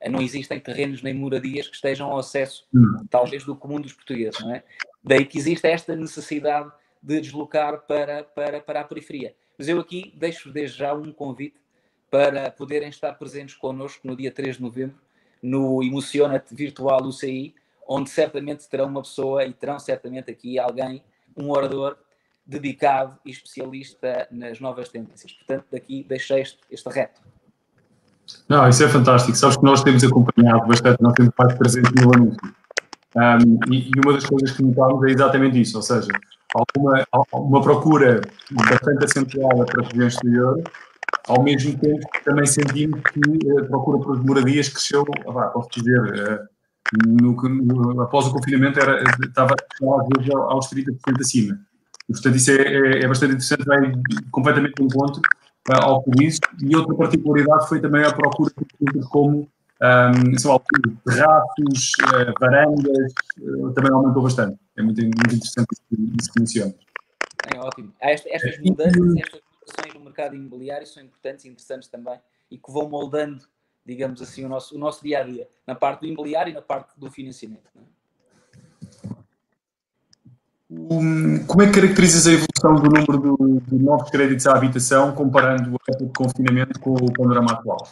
não 0.08 0.20
existem 0.20 0.58
terrenos 0.58 1.00
nem 1.00 1.14
moradias 1.14 1.68
que 1.68 1.76
estejam 1.76 2.10
ao 2.10 2.18
acesso, 2.18 2.66
hum. 2.74 3.04
talvez, 3.08 3.44
do 3.44 3.56
comum 3.56 3.80
dos 3.80 3.92
portugueses. 3.92 4.40
Não 4.40 4.54
é? 4.54 4.62
Daí 5.02 5.24
que 5.24 5.38
existe 5.38 5.66
esta 5.66 5.96
necessidade 5.96 6.70
de 7.02 7.20
deslocar 7.20 7.80
para, 7.86 8.22
para, 8.22 8.60
para 8.60 8.80
a 8.80 8.84
periferia. 8.84 9.34
Mas 9.58 9.68
eu 9.68 9.80
aqui 9.80 10.12
deixo 10.16 10.50
desde 10.50 10.78
já 10.78 10.94
um 10.94 11.12
convite 11.12 11.60
para 12.10 12.50
poderem 12.50 12.88
estar 12.88 13.12
presentes 13.14 13.54
connosco 13.54 14.06
no 14.06 14.14
dia 14.14 14.30
3 14.30 14.56
de 14.56 14.62
novembro, 14.62 14.96
no 15.42 15.82
Emociona-te 15.82 16.54
Virtual 16.54 17.02
UCI, 17.02 17.54
onde 17.88 18.10
certamente 18.10 18.68
terão 18.68 18.86
uma 18.86 19.02
pessoa 19.02 19.44
e 19.44 19.52
terão 19.52 19.78
certamente 19.78 20.30
aqui 20.30 20.58
alguém, 20.58 21.02
um 21.36 21.50
orador 21.50 21.96
dedicado 22.44 23.18
e 23.24 23.30
especialista 23.30 24.28
nas 24.30 24.60
novas 24.60 24.88
tendências. 24.88 25.32
Portanto, 25.32 25.66
daqui 25.72 26.04
deixei 26.08 26.42
este, 26.42 26.58
este 26.70 26.88
reto. 26.88 27.20
Não, 28.48 28.68
isso 28.68 28.84
é 28.84 28.88
fantástico. 28.88 29.36
Sabes 29.36 29.56
que 29.56 29.64
nós 29.64 29.82
temos 29.82 30.04
acompanhado 30.04 30.66
bastante, 30.66 31.02
nós 31.02 31.12
temos 31.14 31.32
mais 31.38 31.54
presente 31.54 31.90
no 31.94 32.14
anúncio. 32.14 32.54
Um, 33.14 33.72
e, 33.72 33.88
e, 33.88 33.90
uma 34.02 34.14
das 34.14 34.24
coisas 34.24 34.52
que 34.52 34.62
notamos 34.62 35.04
é 35.04 35.10
exatamente 35.10 35.60
isso, 35.60 35.76
ou 35.76 35.82
seja, 35.82 36.08
alguma, 36.54 37.06
uma 37.32 37.62
procura 37.62 38.20
bastante 38.50 39.04
acentuada 39.04 39.64
para 39.64 39.88
regiões 39.88 40.14
exterior, 40.14 40.62
ao 41.28 41.42
mesmo 41.42 41.78
tempo 41.78 42.00
também 42.24 42.46
sentimos 42.46 43.00
que 43.00 43.50
a 43.50 43.60
eh, 43.60 43.64
procura 43.64 43.98
por 43.98 44.24
moradias 44.24 44.68
cresceu, 44.68 45.04
ah, 45.28 45.48
posso 45.48 45.68
dizer, 45.70 46.00
eh, 46.16 46.38
no, 47.06 47.32
no, 47.32 48.02
após 48.02 48.26
o 48.26 48.32
confinamento 48.32 48.80
era, 48.80 49.02
estava 49.24 49.54
às 49.54 50.08
vezes 50.16 50.34
aos 50.34 50.68
30% 50.68 51.20
acima. 51.20 51.58
Portanto, 52.06 52.36
isso 52.36 52.50
é, 52.50 52.54
é, 52.54 53.04
é, 53.04 53.08
bastante 53.08 53.34
interessante, 53.34 53.64
vai 53.64 53.92
completamente 54.30 54.74
de 54.74 54.84
encontro 54.84 55.22
uh, 55.70 55.84
ao 55.84 56.04
isso. 56.20 56.40
E 56.60 56.76
outra 56.76 56.94
particularidade 56.94 57.68
foi 57.68 57.80
também 57.80 58.04
a 58.04 58.12
procura 58.12 58.52
por 58.54 59.08
como 59.08 59.48
um, 59.82 60.38
são 60.38 60.62
terraços, 61.04 61.92
uh, 62.02 62.32
varandas, 62.40 63.12
uh, 63.40 63.72
também 63.72 63.92
aumentou 63.92 64.22
bastante. 64.22 64.58
É 64.76 64.82
muito, 64.82 65.02
muito 65.02 65.34
interessante 65.34 65.66
isso 66.20 66.32
que 66.32 66.40
mencionas. 66.40 66.74
É 67.52 67.58
ótimo. 67.58 67.92
Estas 68.00 68.58
mudanças, 68.60 69.16
estas 69.16 69.94
no 69.94 70.00
mercado 70.00 70.36
imobiliário 70.36 70.86
são 70.86 71.02
importantes 71.02 71.44
e 71.44 71.48
interessantes 71.48 71.88
também 71.88 72.18
e 72.50 72.58
que 72.58 72.70
vão 72.70 72.88
moldando, 72.88 73.44
digamos 73.84 74.22
assim, 74.22 74.44
o 74.44 74.48
nosso, 74.48 74.76
o 74.76 74.78
nosso 74.78 75.02
dia 75.02 75.20
a 75.20 75.22
dia, 75.22 75.48
na 75.66 75.74
parte 75.74 76.00
do 76.00 76.06
imobiliário 76.06 76.50
e 76.50 76.54
na 76.54 76.62
parte 76.62 76.92
do 76.96 77.10
financiamento. 77.10 77.70
Um, 80.70 81.44
como 81.46 81.62
é 81.62 81.66
que 81.66 81.80
caracterizas 81.80 82.26
a 82.26 82.32
evolução 82.32 82.76
do 82.76 82.88
número 82.88 83.36
de, 83.60 83.66
de 83.66 83.82
novos 83.82 84.10
créditos 84.10 84.46
à 84.46 84.56
habitação 84.56 85.12
comparando 85.12 85.70
a 85.70 85.92
época 85.92 86.06
de 86.06 86.12
confinamento 86.14 86.80
com 86.80 86.94
o 86.94 87.12
panorama 87.12 87.52
atual? 87.52 87.86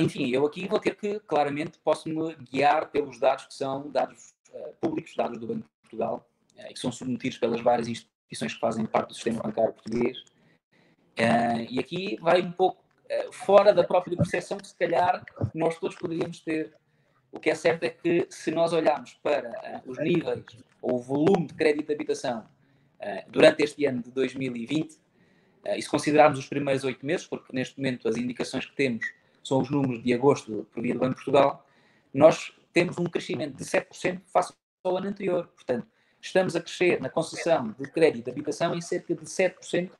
Enfim, 0.00 0.30
eu 0.30 0.46
aqui 0.46 0.66
vou 0.66 0.78
ter 0.78 0.96
que, 0.96 1.20
claramente, 1.20 1.78
posso-me 1.78 2.34
guiar 2.36 2.90
pelos 2.90 3.18
dados 3.18 3.46
que 3.46 3.54
são 3.54 3.90
dados 3.90 4.34
uh, 4.50 4.74
públicos, 4.80 5.14
dados 5.14 5.38
do 5.38 5.46
Banco 5.46 5.62
de 5.62 5.80
Portugal, 5.80 6.28
uh, 6.56 6.72
que 6.74 6.80
são 6.80 6.90
submetidos 6.90 7.38
pelas 7.38 7.60
várias 7.60 7.88
instituições 7.88 8.54
que 8.54 8.60
fazem 8.60 8.86
parte 8.86 9.08
do 9.08 9.14
sistema 9.14 9.42
bancário 9.42 9.72
português. 9.72 10.18
Uh, 11.18 11.66
e 11.68 11.78
aqui 11.78 12.18
vai 12.20 12.40
um 12.42 12.52
pouco 12.52 12.82
fora 13.30 13.72
da 13.72 13.84
própria 13.84 14.16
percepção 14.16 14.56
que, 14.56 14.66
se 14.66 14.74
calhar, 14.74 15.24
nós 15.54 15.78
todos 15.78 15.94
poderíamos 15.94 16.40
ter. 16.40 16.74
O 17.30 17.38
que 17.38 17.50
é 17.50 17.54
certo 17.54 17.84
é 17.84 17.90
que, 17.90 18.26
se 18.30 18.50
nós 18.50 18.72
olharmos 18.72 19.12
para 19.22 19.82
os 19.86 19.98
níveis 19.98 20.44
ou 20.80 20.96
o 20.96 20.98
volume 20.98 21.46
de 21.46 21.54
crédito 21.54 21.88
de 21.88 21.92
habitação 21.92 22.46
durante 23.28 23.62
este 23.62 23.84
ano 23.84 24.02
de 24.02 24.10
2020, 24.10 24.98
e 25.76 25.82
se 25.82 25.88
considerarmos 25.88 26.38
os 26.38 26.48
primeiros 26.48 26.82
oito 26.82 27.04
meses, 27.04 27.26
porque 27.26 27.54
neste 27.54 27.76
momento 27.76 28.08
as 28.08 28.16
indicações 28.16 28.64
que 28.64 28.74
temos 28.74 29.04
são 29.44 29.60
os 29.60 29.70
números 29.70 30.02
de 30.02 30.12
agosto 30.12 30.66
por 30.72 30.82
via 30.82 30.94
do 30.94 31.00
Banco 31.00 31.10
de 31.10 31.16
Portugal, 31.16 31.64
nós 32.12 32.52
temos 32.72 32.98
um 32.98 33.04
crescimento 33.04 33.56
de 33.56 33.64
7% 33.64 34.20
face 34.26 34.52
ao 34.82 34.96
ano 34.96 35.08
anterior. 35.08 35.46
Portanto, 35.48 35.86
estamos 36.20 36.56
a 36.56 36.60
crescer 36.60 37.00
na 37.00 37.08
concessão 37.08 37.74
de 37.78 37.90
crédito 37.90 38.24
de 38.24 38.30
habitação 38.30 38.74
em 38.74 38.80
cerca 38.80 39.14
de 39.14 39.24
7% 39.24 39.90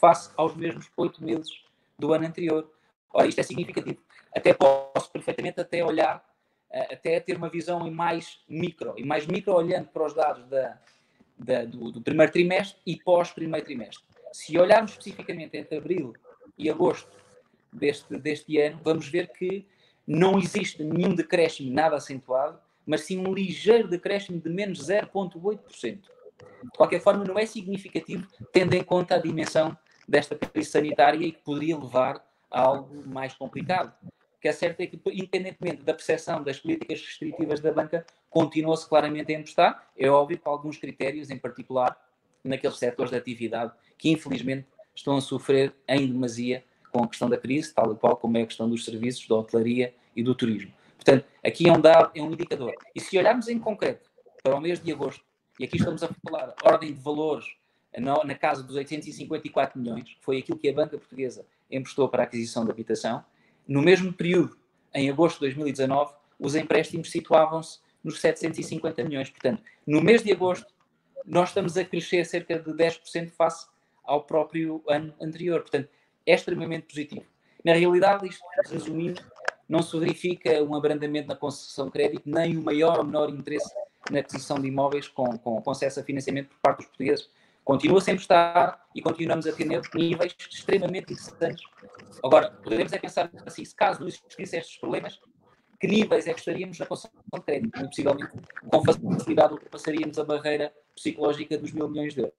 face 0.00 0.30
aos 0.36 0.54
mesmos 0.54 0.90
oito 0.96 1.22
meses 1.22 1.64
do 1.98 2.12
ano 2.12 2.26
anterior. 2.26 2.70
Ora, 3.12 3.26
isto 3.26 3.40
é 3.40 3.42
significativo. 3.42 4.00
Até 4.34 4.54
posso 4.54 5.10
perfeitamente 5.12 5.60
até 5.60 5.84
olhar, 5.84 6.24
eh, 6.70 6.94
até 6.94 7.20
ter 7.20 7.36
uma 7.36 7.48
visão 7.48 7.86
em 7.86 7.90
mais 7.90 8.40
micro, 8.48 8.94
e 8.96 9.04
mais 9.04 9.26
micro 9.26 9.54
olhando 9.54 9.88
para 9.88 10.04
os 10.04 10.14
dados 10.14 10.46
da, 10.48 10.78
da, 11.38 11.64
do, 11.64 11.92
do, 11.92 12.00
primeiro 12.00 12.32
trimestre 12.32 12.80
e 12.84 12.96
pós-primeiro 12.96 13.64
trimestre. 13.64 14.04
Se 14.32 14.58
olharmos 14.58 14.92
especificamente 14.92 15.56
entre 15.56 15.78
abril 15.78 16.12
e 16.58 16.68
agosto 16.68 17.23
deste, 17.74 18.16
deste 18.18 18.58
ano, 18.58 18.80
vamos 18.82 19.08
ver 19.08 19.28
que 19.32 19.66
não 20.06 20.38
existe 20.38 20.82
nenhum 20.82 21.14
decréscimo 21.14 21.72
nada 21.72 21.96
acentuado, 21.96 22.58
mas 22.86 23.02
sim 23.02 23.18
um 23.18 23.32
ligeiro 23.32 23.88
decréscimo 23.88 24.40
de 24.40 24.50
menos 24.50 24.86
0,8%. 24.86 26.00
De 26.64 26.70
qualquer 26.76 27.00
forma, 27.00 27.24
não 27.24 27.38
é 27.38 27.46
significativo, 27.46 28.26
tendo 28.52 28.74
em 28.74 28.82
conta 28.82 29.14
a 29.14 29.18
dimensão 29.18 29.76
desta 30.06 30.34
crise 30.36 30.70
sanitária 30.70 31.26
e 31.26 31.32
que 31.32 31.40
poderia 31.42 31.78
levar 31.78 32.24
a 32.50 32.60
algo 32.60 33.06
mais 33.06 33.34
complicado. 33.34 33.94
O 34.04 34.40
que 34.40 34.48
é 34.48 34.52
certo 34.52 34.80
é 34.80 34.86
que, 34.86 35.00
independentemente 35.12 35.82
da 35.82 35.94
percepção 35.94 36.42
das 36.42 36.60
políticas 36.60 37.00
restritivas 37.00 37.60
da 37.60 37.72
banca, 37.72 38.04
continua-se 38.28 38.86
claramente 38.86 39.32
a 39.34 39.38
emprestar. 39.38 39.88
É 39.96 40.08
óbvio 40.10 40.38
com 40.38 40.50
alguns 40.50 40.76
critérios, 40.76 41.30
em 41.30 41.38
particular 41.38 41.98
naqueles 42.42 42.76
setores 42.76 43.10
de 43.10 43.16
atividade 43.16 43.72
que, 43.96 44.10
infelizmente, 44.10 44.66
estão 44.94 45.16
a 45.16 45.20
sofrer 45.20 45.74
em 45.88 46.06
demasia 46.06 46.62
com 46.94 47.02
a 47.02 47.08
questão 47.08 47.28
da 47.28 47.36
crise, 47.36 47.74
tal 47.74 47.92
e 47.92 47.96
qual 47.96 48.16
como 48.16 48.38
é 48.38 48.42
a 48.42 48.46
questão 48.46 48.70
dos 48.70 48.84
serviços, 48.84 49.26
da 49.26 49.34
hotelaria 49.34 49.92
e 50.14 50.22
do 50.22 50.32
turismo. 50.32 50.72
Portanto, 50.94 51.26
aqui 51.44 51.68
é 51.68 51.72
um 51.72 51.80
dado, 51.80 52.12
é 52.14 52.22
um 52.22 52.32
indicador. 52.32 52.72
E 52.94 53.00
se 53.00 53.18
olharmos 53.18 53.48
em 53.48 53.58
concreto 53.58 54.08
para 54.40 54.54
o 54.54 54.60
mês 54.60 54.80
de 54.80 54.92
agosto, 54.92 55.24
e 55.58 55.64
aqui 55.64 55.76
estamos 55.76 56.04
a 56.04 56.08
falar 56.24 56.54
ordem 56.62 56.92
de 56.92 57.00
valores 57.00 57.46
na, 57.98 58.22
na 58.22 58.34
casa 58.36 58.62
dos 58.62 58.76
854 58.76 59.76
milhões, 59.76 60.04
que 60.04 60.18
foi 60.20 60.38
aquilo 60.38 60.56
que 60.56 60.68
a 60.68 60.72
banca 60.72 60.96
portuguesa 60.96 61.44
emprestou 61.68 62.08
para 62.08 62.22
a 62.22 62.26
aquisição 62.26 62.64
de 62.64 62.70
habitação, 62.70 63.24
no 63.66 63.82
mesmo 63.82 64.12
período, 64.12 64.56
em 64.94 65.10
agosto 65.10 65.36
de 65.36 65.46
2019, 65.46 66.14
os 66.38 66.54
empréstimos 66.54 67.10
situavam-se 67.10 67.80
nos 68.04 68.20
750 68.20 69.02
milhões. 69.02 69.30
Portanto, 69.30 69.62
no 69.84 70.00
mês 70.00 70.22
de 70.22 70.30
agosto, 70.30 70.72
nós 71.26 71.48
estamos 71.48 71.76
a 71.76 71.84
crescer 71.84 72.24
cerca 72.24 72.56
de 72.56 72.70
10% 72.70 73.30
face 73.30 73.66
ao 74.04 74.22
próprio 74.22 74.80
ano 74.88 75.12
anterior. 75.20 75.62
Portanto, 75.62 75.88
é 76.26 76.34
extremamente 76.34 76.86
positivo. 76.86 77.26
Na 77.64 77.72
realidade, 77.72 78.28
isto, 78.28 78.44
resumindo, 78.70 79.22
não 79.68 79.82
se 79.82 79.98
verifica 79.98 80.62
um 80.62 80.74
abrandamento 80.74 81.28
na 81.28 81.36
concessão 81.36 81.86
de 81.86 81.92
crédito, 81.92 82.22
nem 82.26 82.56
o 82.56 82.62
maior 82.62 82.98
ou 82.98 83.04
menor 83.04 83.30
interesse 83.30 83.72
na 84.10 84.20
aquisição 84.20 84.60
de 84.60 84.68
imóveis 84.68 85.08
com, 85.08 85.38
com, 85.38 85.60
com 85.62 85.70
acesso 85.70 86.00
a 86.00 86.02
financiamento 86.02 86.48
por 86.48 86.58
parte 86.58 86.78
dos 86.78 86.86
portugueses. 86.88 87.30
Continua 87.64 88.00
sempre 88.02 88.20
estar 88.20 88.86
e 88.94 89.00
continuamos 89.00 89.46
a 89.46 89.52
ter 89.52 89.66
níveis 89.94 90.36
extremamente 90.38 91.14
interessantes. 91.14 91.64
Agora, 92.22 92.50
poderemos 92.50 92.92
é 92.92 92.98
pensar 92.98 93.30
assim, 93.46 93.64
se 93.64 93.74
caso 93.74 94.00
não 94.00 94.08
existissem 94.08 94.60
estes 94.60 94.76
problemas, 94.76 95.18
que 95.80 95.86
níveis 95.86 96.26
é 96.26 96.34
que 96.34 96.40
estaríamos 96.40 96.78
na 96.78 96.84
concessão 96.84 97.20
de 97.32 97.40
crédito? 97.40 97.80
E, 97.80 97.86
possivelmente, 97.86 98.32
com 98.70 98.84
facilidade, 98.84 99.54
ultrapassaríamos 99.54 100.18
a 100.18 100.24
barreira 100.24 100.72
psicológica 100.94 101.56
dos 101.56 101.72
mil 101.72 101.88
milhões 101.88 102.14
de 102.14 102.20
euros. 102.20 102.34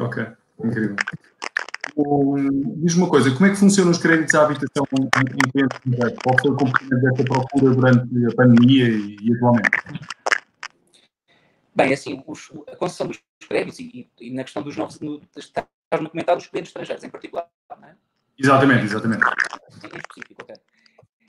Ok, 0.00 0.26
incrível. 0.58 0.96
Diz-me 1.96 3.02
uma 3.02 3.08
coisa, 3.08 3.30
como 3.34 3.46
é 3.46 3.50
que 3.50 3.56
funcionam 3.56 3.90
os 3.90 3.96
créditos 3.96 4.34
à 4.34 4.42
habitação 4.44 4.84
em 4.92 5.50
clientes 5.50 5.78
concretos? 5.78 6.18
Qual 6.22 6.36
foi 6.42 6.50
o 6.50 6.56
comportamento 6.56 7.02
desta 7.02 7.24
procura 7.24 7.74
durante 7.74 8.26
a 8.26 8.34
pandemia 8.36 8.88
e, 8.88 9.16
e 9.22 9.34
atualmente? 9.34 9.70
Bem, 11.74 11.94
assim, 11.94 12.22
os, 12.26 12.52
a 12.70 12.76
concessão 12.76 13.06
dos 13.06 13.22
créditos 13.48 13.78
e, 13.80 14.10
e, 14.20 14.30
na 14.30 14.44
questão 14.44 14.62
dos 14.62 14.76
novos, 14.76 15.00
no, 15.00 15.22
estás 15.36 15.66
no 15.98 16.10
comentário 16.10 16.38
dos 16.38 16.48
clientes 16.48 16.68
estrangeiros 16.68 17.02
em 17.02 17.08
particular, 17.08 17.48
não 17.80 17.88
é? 17.88 17.96
Exatamente, 18.38 18.84
exatamente. 18.84 19.22
Em 19.24 19.96
específico, 19.96 20.42
ok. 20.42 20.54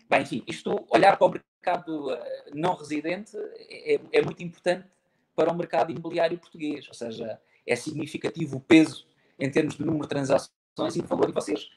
Bem, 0.10 0.22
enfim, 0.22 0.44
isto, 0.48 0.86
olhar 0.90 1.16
para 1.16 1.28
o 1.28 1.32
mercado 1.32 2.12
eh, 2.12 2.52
não 2.54 2.76
residente 2.76 3.38
é, 3.70 4.00
é 4.12 4.22
muito 4.22 4.44
importante 4.44 4.86
para 5.34 5.50
o 5.50 5.56
mercado 5.56 5.92
imobiliário 5.92 6.38
português, 6.38 6.86
ou 6.90 6.94
seja, 6.94 7.40
é 7.66 7.76
significativo 7.76 8.58
o 8.58 8.60
peso 8.60 9.06
em 9.40 9.50
termos 9.50 9.76
de 9.76 9.86
número 9.86 10.04
de 10.04 10.10
transações 10.10 10.57
e 10.86 11.02
de 11.02 11.08
valor, 11.08 11.30
e 11.30 11.34
vocês 11.34 11.70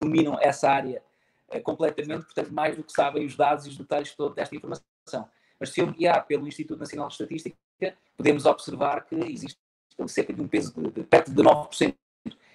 dominam 0.00 0.38
essa 0.40 0.70
área 0.70 1.02
é, 1.50 1.60
completamente, 1.60 2.24
portanto, 2.24 2.52
mais 2.52 2.76
do 2.76 2.82
que 2.82 2.92
sabem 2.92 3.24
os 3.24 3.36
dados 3.36 3.66
e 3.66 3.68
os 3.68 3.76
detalhes 3.76 4.08
de 4.08 4.16
toda 4.16 4.40
esta 4.40 4.54
informação. 4.54 5.28
Mas 5.58 5.70
se 5.70 5.80
eu 5.80 5.86
guiar 5.92 6.26
pelo 6.26 6.46
Instituto 6.46 6.78
Nacional 6.78 7.08
de 7.08 7.14
Estatística, 7.14 7.56
podemos 8.16 8.46
observar 8.46 9.04
que 9.04 9.14
existe 9.14 9.58
cerca 10.06 10.32
de 10.32 10.40
um 10.40 10.48
peso 10.48 10.74
de, 10.74 10.90
de 10.90 11.02
perto 11.04 11.32
de 11.32 11.42
9% 11.42 11.94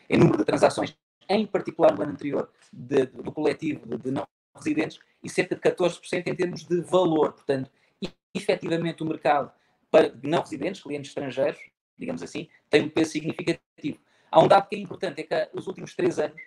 em 0.10 0.18
número 0.18 0.38
de 0.38 0.46
transações, 0.46 0.96
em 1.30 1.46
particular 1.48 1.96
no 1.96 2.04
ano 2.04 2.12
anterior, 2.12 2.50
de, 2.72 3.06
do 3.06 3.32
coletivo 3.32 3.88
de, 3.88 3.98
de 3.98 4.12
não 4.12 4.28
residentes, 4.56 5.00
e 5.24 5.30
cerca 5.30 5.56
de 5.56 5.62
14% 5.62 6.28
em 6.28 6.36
termos 6.36 6.66
de 6.66 6.82
valor. 6.82 7.34
Portanto, 7.34 7.72
efetivamente 8.34 9.02
o 9.04 9.06
mercado 9.06 9.52
para 9.90 10.14
não 10.24 10.42
residentes, 10.42 10.82
clientes 10.82 11.12
estrangeiros, 11.12 11.60
digamos 11.98 12.22
assim, 12.24 12.48
tem 12.70 12.84
um 12.84 12.90
peso 12.90 13.12
significativo. 13.12 14.00
Há 14.32 14.40
um 14.40 14.48
dado 14.48 14.68
que 14.70 14.76
é 14.78 14.80
importante, 14.80 15.22
é 15.22 15.24
que 15.24 15.56
nos 15.56 15.68
últimos 15.68 15.94
três 15.94 16.18
anos, 16.18 16.42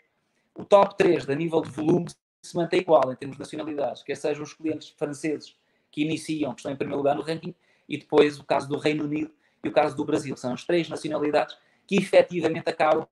o 0.55 0.65
top 0.65 0.97
3 0.97 1.29
a 1.29 1.35
nível 1.35 1.61
de 1.61 1.71
volume 1.71 2.07
se 2.41 2.57
mantém 2.57 2.81
igual 2.81 3.13
em 3.13 3.17
termos 3.17 3.37
de 3.37 3.41
nacionalidades, 3.41 4.03
quer 4.03 4.17
sejam 4.17 4.43
os 4.43 4.55
clientes 4.55 4.89
franceses 4.97 5.57
que 5.91 6.03
iniciam, 6.03 6.53
que 6.55 6.61
estão 6.61 6.73
em 6.73 6.77
primeiro 6.77 6.99
lugar 6.99 7.15
no 7.15 7.23
ranking, 7.23 7.55
e 7.89 7.99
depois 7.99 8.39
o 8.39 8.45
caso 8.45 8.69
do 8.69 8.79
Reino 8.79 9.05
Unido 9.05 9.33
e 9.63 9.69
o 9.69 9.73
caso 9.73 9.95
do 9.97 10.05
Brasil. 10.05 10.37
São 10.37 10.53
as 10.53 10.65
três 10.65 10.89
nacionalidades 10.89 11.57
que 11.87 11.97
efetivamente 11.97 12.69
acabam 12.69 13.07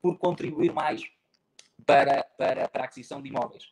por 0.00 0.18
contribuir 0.18 0.72
mais 0.72 1.02
para, 1.86 2.22
para, 2.36 2.68
para 2.68 2.82
a 2.82 2.84
aquisição 2.84 3.22
de 3.22 3.28
imóveis. 3.28 3.70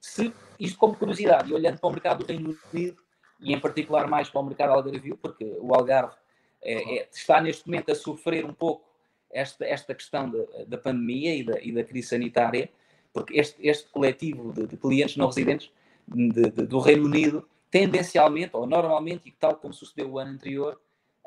Se, 0.00 0.32
isto 0.58 0.78
como 0.78 0.96
curiosidade, 0.96 1.50
e 1.50 1.54
olhando 1.54 1.78
para 1.78 1.88
o 1.88 1.92
mercado 1.92 2.24
do 2.24 2.26
Reino 2.26 2.56
Unido, 2.72 3.02
e 3.40 3.52
em 3.52 3.60
particular 3.60 4.06
mais 4.06 4.30
para 4.30 4.40
o 4.40 4.44
mercado 4.44 4.72
algarvio, 4.72 5.16
porque 5.16 5.44
o 5.60 5.74
Algarve 5.74 6.14
é, 6.62 6.98
é, 6.98 7.08
está 7.12 7.40
neste 7.40 7.66
momento 7.66 7.90
a 7.92 7.94
sofrer 7.94 8.44
um 8.44 8.54
pouco 8.54 8.86
esta, 9.32 9.64
esta 9.64 9.94
questão 9.94 10.32
da, 10.66 10.78
pandemia 10.78 11.34
e 11.34 11.44
da, 11.44 11.60
e 11.60 11.72
da 11.72 11.84
crise 11.84 12.08
sanitária, 12.08 12.70
porque 13.12 13.38
este, 13.38 13.66
este 13.66 13.88
coletivo 13.88 14.52
de, 14.52 14.66
de 14.66 14.76
clientes 14.76 15.16
não 15.16 15.26
residentes 15.26 15.70
de, 16.06 16.50
de, 16.50 16.66
do 16.66 16.78
Reino 16.78 17.04
Unido, 17.04 17.48
tendencialmente, 17.70 18.50
ou 18.52 18.66
normalmente, 18.66 19.28
e 19.28 19.32
tal 19.32 19.56
como 19.56 19.74
sucedeu 19.74 20.10
o 20.10 20.18
ano 20.18 20.32
anterior, 20.32 20.80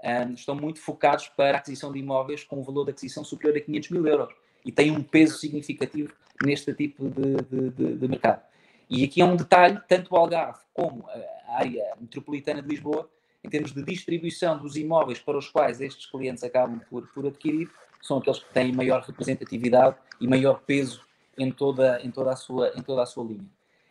um, 0.04 0.34
estão 0.34 0.56
muito 0.56 0.80
focados 0.80 1.28
para 1.30 1.58
a 1.58 1.60
aquisição 1.60 1.92
de 1.92 2.00
imóveis 2.00 2.44
com 2.44 2.60
um 2.60 2.64
valor 2.64 2.86
de 2.86 2.92
aquisição 2.92 3.24
superior 3.24 3.58
a 3.58 3.62
500 3.62 3.90
mil 3.90 4.08
euros 4.08 4.34
e 4.66 4.72
têm 4.72 4.92
um 4.92 5.04
peso 5.04 5.38
significativo 5.38 6.14
neste 6.44 6.74
tipo 6.74 7.10
de, 7.10 7.70
de, 7.72 7.96
de 7.96 8.08
mercado. 8.08 8.42
E 8.90 9.04
aqui 9.04 9.22
é 9.22 9.26
um 9.26 9.36
detalhe, 9.36 9.80
tanto 9.88 10.14
o 10.14 10.18
Algarve 10.18 10.60
como 10.74 11.06
a 11.08 11.58
área 11.58 11.94
metropolitana 12.00 12.62
de 12.62 12.70
Lisboa, 12.70 13.10
em 13.44 13.50
termos 13.50 13.72
de 13.72 13.84
distribuição 13.84 14.58
dos 14.58 14.76
imóveis 14.76 15.20
para 15.20 15.38
os 15.38 15.48
quais 15.50 15.80
estes 15.80 16.06
clientes 16.06 16.44
acabam 16.44 16.80
por, 16.90 17.08
por 17.14 17.28
adquirir, 17.28 17.70
são 18.02 18.18
aqueles 18.18 18.40
que 18.40 18.54
têm 18.54 18.72
maior 18.72 19.02
representatividade 19.02 19.96
e 20.20 20.28
maior 20.28 20.62
peso 20.62 21.06
em 21.38 21.52
toda, 21.52 22.02
em 22.04 22.12
toda, 22.12 22.32
a, 22.32 22.36
sua, 22.36 22.72
em 22.76 22.82
toda 22.82 23.04
a 23.04 23.06
sua 23.06 23.24
linha. 23.24 23.46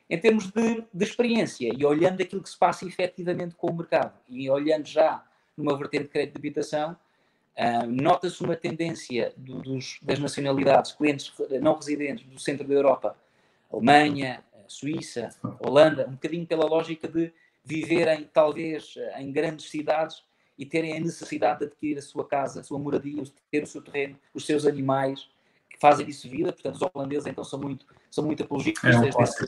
Em 0.08 0.18
termos 0.18 0.50
de, 0.50 0.84
de 0.92 1.04
experiência 1.04 1.70
e 1.74 1.84
olhando 1.84 2.22
aquilo 2.22 2.42
que 2.42 2.48
se 2.48 2.56
passa 2.56 2.86
efetivamente 2.86 3.54
com 3.54 3.68
o 3.68 3.76
mercado 3.76 4.14
e 4.28 4.48
olhando 4.48 4.86
já 4.86 5.24
numa 5.56 5.76
vertente 5.76 6.04
de 6.04 6.08
crédito 6.10 6.34
de 6.34 6.38
habitação, 6.38 6.92
uh, 6.92 7.86
nota-se 7.86 8.42
uma 8.42 8.56
tendência 8.56 9.32
do, 9.36 9.60
dos, 9.60 9.98
das 10.02 10.18
nacionalidades, 10.18 10.92
clientes 10.92 11.32
não 11.60 11.74
residentes 11.74 12.24
do 12.24 12.38
centro 12.38 12.66
da 12.66 12.74
Europa, 12.74 13.16
Alemanha, 13.70 14.42
Suíça, 14.66 15.30
Holanda, 15.60 16.06
um 16.06 16.12
bocadinho 16.12 16.46
pela 16.46 16.64
lógica 16.64 17.08
de 17.08 17.32
viverem 17.64 18.28
talvez 18.32 18.94
em 19.18 19.30
grandes 19.30 19.68
cidades 19.68 20.22
e 20.58 20.66
terem 20.66 20.96
a 20.96 21.00
necessidade 21.00 21.60
de 21.60 21.66
adquirir 21.66 21.98
a 21.98 22.02
sua 22.02 22.26
casa, 22.26 22.60
a 22.60 22.64
sua 22.64 22.78
moradia, 22.78 23.22
ter 23.50 23.62
o 23.62 23.66
seu 23.66 23.80
terreno, 23.80 24.18
os 24.34 24.44
seus 24.44 24.66
animais, 24.66 25.30
que 25.70 25.78
fazem 25.78 26.04
disso 26.04 26.28
vida. 26.28 26.52
Portanto, 26.52 26.74
os 26.74 26.82
holandeses 26.82 27.26
então 27.26 27.44
são 27.44 27.60
muito, 27.60 27.86
são 28.10 28.24
muito 28.24 28.42
apologistas 28.42 28.96
é 28.96 29.00
desse, 29.00 29.46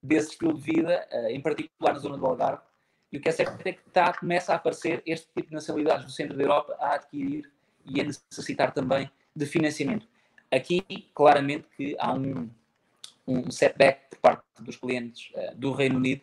desse, 0.00 0.30
estilo 0.30 0.54
de 0.54 0.60
vida, 0.60 1.06
eh, 1.10 1.32
em 1.32 1.40
particular 1.40 1.94
na 1.94 1.98
zona 1.98 2.16
do 2.16 2.24
Algarve. 2.24 2.62
E 3.10 3.18
o 3.18 3.20
que 3.20 3.28
é 3.28 3.32
certo 3.32 3.60
é 3.66 3.72
que 3.72 3.80
está, 3.86 4.12
começa 4.12 4.52
a 4.52 4.56
aparecer 4.56 5.02
este 5.04 5.26
tipo 5.34 5.48
de 5.48 5.54
nacionalidades 5.54 6.04
do 6.04 6.12
centro 6.12 6.36
da 6.36 6.42
Europa 6.42 6.76
a 6.78 6.94
adquirir 6.94 7.50
e 7.84 8.00
a 8.00 8.04
necessitar 8.04 8.72
também 8.72 9.10
de 9.34 9.46
financiamento. 9.46 10.06
Aqui, 10.50 10.82
claramente, 11.12 11.66
que 11.76 11.96
há 11.98 12.12
um, 12.12 12.48
um 13.26 13.50
setback 13.50 14.10
por 14.10 14.18
parte 14.18 14.44
dos 14.60 14.76
clientes 14.76 15.30
uh, 15.34 15.56
do 15.56 15.72
Reino 15.72 15.96
Unido, 15.96 16.22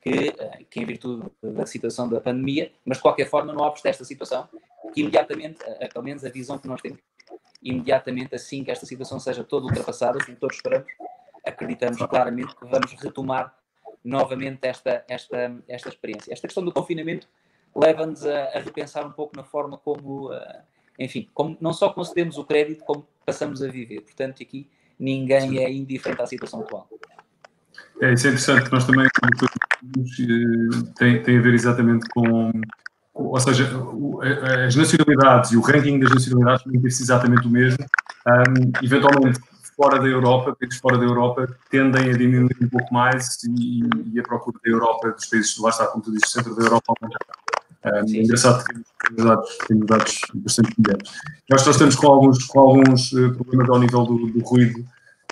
que, 0.00 0.28
uh, 0.28 0.64
que 0.70 0.80
em 0.80 0.84
virtude 0.84 1.30
da 1.42 1.66
situação 1.66 2.08
da 2.08 2.20
pandemia, 2.20 2.72
mas 2.84 2.98
de 2.98 3.02
qualquer 3.02 3.28
forma, 3.28 3.52
não 3.52 3.64
obsta 3.64 3.88
esta 3.88 4.04
situação, 4.04 4.48
que 4.92 5.00
imediatamente, 5.00 5.62
uh, 5.62 5.92
pelo 5.92 6.04
menos 6.04 6.24
a 6.24 6.28
visão 6.28 6.58
que 6.58 6.68
nós 6.68 6.80
temos, 6.80 7.00
imediatamente 7.62 8.34
assim 8.34 8.62
que 8.62 8.70
esta 8.70 8.86
situação 8.86 9.18
seja 9.18 9.42
toda 9.42 9.66
ultrapassada, 9.66 10.18
como 10.24 10.36
todos 10.36 10.56
esperamos, 10.56 10.86
acreditamos 11.44 11.98
claramente 11.98 12.54
que 12.54 12.64
vamos 12.66 12.92
retomar 12.92 13.54
novamente 14.04 14.60
esta, 14.62 15.04
esta, 15.08 15.56
esta 15.66 15.88
experiência. 15.88 16.32
Esta 16.32 16.46
questão 16.46 16.64
do 16.64 16.72
confinamento 16.72 17.28
leva-nos 17.74 18.24
a, 18.24 18.44
a, 18.44 18.60
repensar 18.60 19.06
um 19.06 19.12
pouco 19.12 19.36
na 19.36 19.42
forma 19.42 19.76
como, 19.76 20.30
enfim, 20.98 21.28
como 21.34 21.56
não 21.60 21.72
só 21.72 21.92
concedemos 21.92 22.38
o 22.38 22.44
crédito, 22.44 22.84
como 22.84 23.06
passamos 23.26 23.62
a 23.62 23.68
viver. 23.68 24.02
Portanto, 24.02 24.42
aqui 24.42 24.70
ninguém 24.98 25.58
é 25.58 25.70
indiferente 25.70 26.22
à 26.22 26.26
situação 26.26 26.60
atual. 26.60 26.88
É, 28.00 28.12
isso 28.12 28.26
é 28.26 28.30
interessante, 28.30 28.70
nós 28.70 28.84
também 28.84 29.06
eh, 29.06 29.10
tem, 30.96 31.22
tem 31.22 31.38
a 31.38 31.42
ver 31.42 31.54
exatamente 31.54 32.08
com, 32.10 32.52
ou 33.12 33.40
seja, 33.40 33.68
as 34.66 34.76
nacionalidades 34.76 35.50
e 35.50 35.56
o 35.56 35.60
ranking 35.60 35.98
das 35.98 36.10
nacionalidades 36.10 36.62
tem 36.64 36.80
que 36.80 36.90
ser 36.90 37.02
exatamente 37.02 37.46
o 37.46 37.50
mesmo. 37.50 37.84
Um, 38.26 38.84
eventualmente, 38.84 39.40
fora 39.76 40.00
da 40.00 40.06
Europa, 40.06 40.56
países 40.58 40.78
fora 40.80 40.98
da 40.98 41.04
Europa, 41.04 41.48
tendem 41.70 42.10
a 42.10 42.16
diminuir 42.16 42.56
um 42.60 42.68
pouco 42.68 42.92
mais 42.92 43.42
e, 43.44 43.80
e 44.12 44.20
a 44.20 44.22
procura 44.22 44.58
da 44.64 44.70
Europa, 44.70 45.10
dos 45.10 45.26
países, 45.26 45.58
lá 45.58 45.70
está, 45.70 45.86
como 45.86 46.02
tu 46.02 46.12
dizes, 46.12 46.30
centro 46.30 46.54
da 46.54 46.64
Europa. 46.64 46.94
Um, 47.00 47.88
é 47.88 48.00
engraçado 48.02 48.64
que 48.64 48.74
temos 49.06 49.24
dados, 49.24 49.58
temos 49.66 49.86
dados 49.86 50.20
bastante 50.34 50.74
melhores. 50.78 51.10
Nós, 51.48 51.66
nós 51.66 51.74
estamos 51.74 51.96
com 51.96 52.06
alguns, 52.08 52.44
com 52.44 52.60
alguns 52.60 53.12
uh, 53.12 53.32
problemas 53.34 53.70
ao 53.70 53.78
nível 53.78 54.04
do, 54.04 54.26
do 54.26 54.40
ruído. 54.40 54.84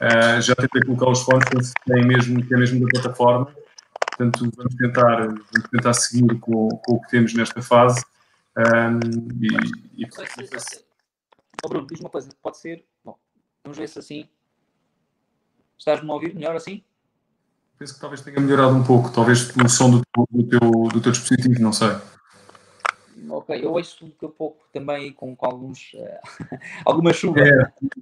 Uh, 0.03 0.41
já 0.43 0.55
tentei 0.55 0.83
colocar 0.83 1.11
os 1.11 1.23
fones, 1.23 1.73
que 1.85 1.93
é 1.93 2.05
mesmo, 2.05 2.47
que 2.47 2.55
é 2.55 2.57
mesmo 2.57 2.81
da 2.81 2.87
plataforma. 2.88 3.47
Portanto, 4.11 4.50
vamos 4.57 4.75
tentar, 4.76 5.17
vamos 5.26 5.71
tentar 5.71 5.93
seguir 5.95 6.38
com, 6.38 6.69
com 6.69 6.95
o 6.95 7.00
que 7.03 7.09
temos 7.09 7.35
nesta 7.35 7.62
fase. 7.62 8.03
Um, 8.57 9.00
e, 9.43 10.03
e... 10.03 10.09
Oh, 11.65 11.69
Bruno, 11.69 11.87
diz 11.87 12.00
uma 12.00 12.11
coisa, 12.11 12.29
pode 12.43 12.59
ser. 12.59 12.85
Bom, 13.05 13.19
vamos 13.65 13.79
ver 13.79 13.88
se 13.88 13.99
assim. 13.99 14.29
Estás-me 15.79 16.11
a 16.11 16.15
ouvir 16.15 16.35
melhor 16.35 16.57
assim? 16.57 16.83
Penso 17.79 17.95
que 17.95 18.00
talvez 18.00 18.23
tenha 18.23 18.41
melhorado 18.41 18.75
um 18.75 18.83
pouco, 18.83 19.12
talvez 19.12 19.55
o 19.55 19.69
som 19.69 19.91
do, 19.91 20.03
do, 20.31 20.45
teu, 20.45 20.61
do 20.61 21.00
teu 21.00 21.12
dispositivo, 21.12 21.61
não 21.61 21.73
sei. 21.73 21.91
Ok, 23.47 23.65
eu 23.65 23.73
ouço 23.73 24.05
um 24.05 24.29
pouco 24.29 24.67
também 24.73 25.12
com, 25.12 25.37
com 25.37 25.47
alguns, 25.47 25.93
uh, 25.95 26.59
alguma 26.85 27.12
chuva. 27.12 27.38
É, 27.38 27.50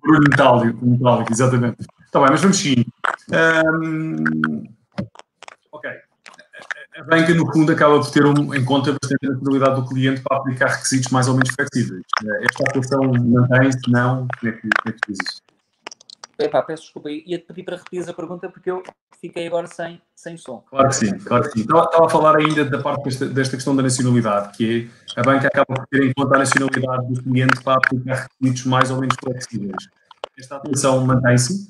barulho 0.03 0.23
metálico, 0.31 0.87
metálico, 0.87 1.31
exatamente. 1.33 1.87
Está 2.07 2.21
bem, 2.21 2.31
mas 2.31 2.41
vamos 2.41 2.57
sim. 2.57 2.85
Um, 3.31 4.65
ok. 5.71 5.91
A 6.97 7.03
banca, 7.03 7.35
no 7.35 7.53
fundo, 7.53 7.73
acaba 7.73 8.01
por 8.01 8.11
ter 8.11 8.25
um, 8.25 8.55
em 8.55 8.65
conta 8.65 8.93
bastante 8.93 9.27
a 9.27 9.33
naturalidade 9.33 9.81
do 9.81 9.89
cliente 9.89 10.23
para 10.23 10.39
aplicar 10.39 10.69
requisitos 10.69 11.11
mais 11.13 11.29
ou 11.29 11.35
menos 11.35 11.51
flexíveis. 11.55 12.05
Esta 12.41 12.65
atuação 12.69 13.03
mantém-se, 13.13 13.91
não? 13.91 14.27
Como 14.41 14.53
é 14.53 14.57
que, 14.57 14.69
é 14.89 14.95
diz? 15.09 15.43
Epá, 16.39 16.63
peço 16.63 16.83
desculpa, 16.83 17.11
ia-te 17.11 17.45
pedir 17.45 17.63
para 17.63 17.77
repetir 17.77 18.09
a 18.09 18.13
pergunta 18.13 18.49
porque 18.49 18.71
eu 18.71 18.83
fiquei 19.21 19.47
agora 19.47 19.67
sem, 19.67 20.03
sem 20.15 20.37
som. 20.37 20.65
Claro 20.69 20.89
que 20.89 20.97
sim, 20.97 21.19
claro 21.19 21.45
que 21.45 21.51
sim. 21.51 21.61
Estava, 21.61 21.85
estava 21.85 22.07
a 22.07 22.09
falar 22.09 22.37
ainda 22.37 22.65
da 22.65 22.83
parte 22.83 23.05
desta, 23.05 23.27
desta, 23.27 23.57
questão 23.57 23.77
da 23.77 23.83
nacionalidade, 23.83 24.57
que 24.57 24.91
é 25.17 25.21
a 25.21 25.23
banca 25.23 25.47
acaba 25.47 25.75
por 25.75 25.87
ter 25.87 26.03
em 26.03 26.13
conta 26.13 26.35
a 26.35 26.39
nacionalidade 26.41 27.13
do 27.13 27.23
cliente 27.23 27.63
para 27.63 27.75
aplicar 27.75 28.27
requisitos 28.29 28.67
mais 28.67 28.91
ou 28.91 29.01
menos 29.01 29.15
flexíveis. 29.23 29.89
Esta 30.37 30.57
atenção 30.57 31.07
mantém-se? 31.07 31.69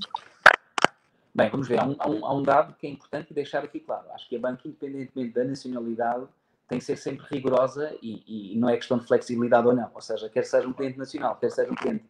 Bem, 1.35 1.51
vamos 1.51 1.69
ver. 1.69 1.81
Há 1.81 1.85
um, 1.85 1.97
há, 2.01 2.35
um, 2.35 2.43
dado 2.43 2.75
que 2.79 2.87
é 2.87 2.91
importante 2.91 3.35
deixar 3.35 3.65
aqui 3.65 3.81
claro. 3.81 4.05
Acho 4.15 4.29
que 4.29 4.37
a 4.37 4.39
banca, 4.39 4.63
independentemente 4.67 5.35
da 5.35 5.45
nacionalidade, 5.45 6.25
tem 6.69 6.79
que 6.79 6.85
ser 6.85 6.97
sempre 6.97 7.27
rigorosa 7.29 7.95
e, 8.01 8.55
e, 8.55 8.59
não 8.59 8.69
é 8.69 8.77
questão 8.77 8.99
de 8.99 9.07
flexibilidade 9.07 9.67
ou 9.67 9.75
não. 9.75 9.91
Ou 9.95 10.01
seja, 10.01 10.29
quer 10.29 10.45
seja 10.45 10.67
um 10.67 10.73
cliente 10.73 10.97
nacional, 10.97 11.37
quer 11.37 11.51
seja 11.51 11.71
um 11.71 11.75
cliente 11.75 12.05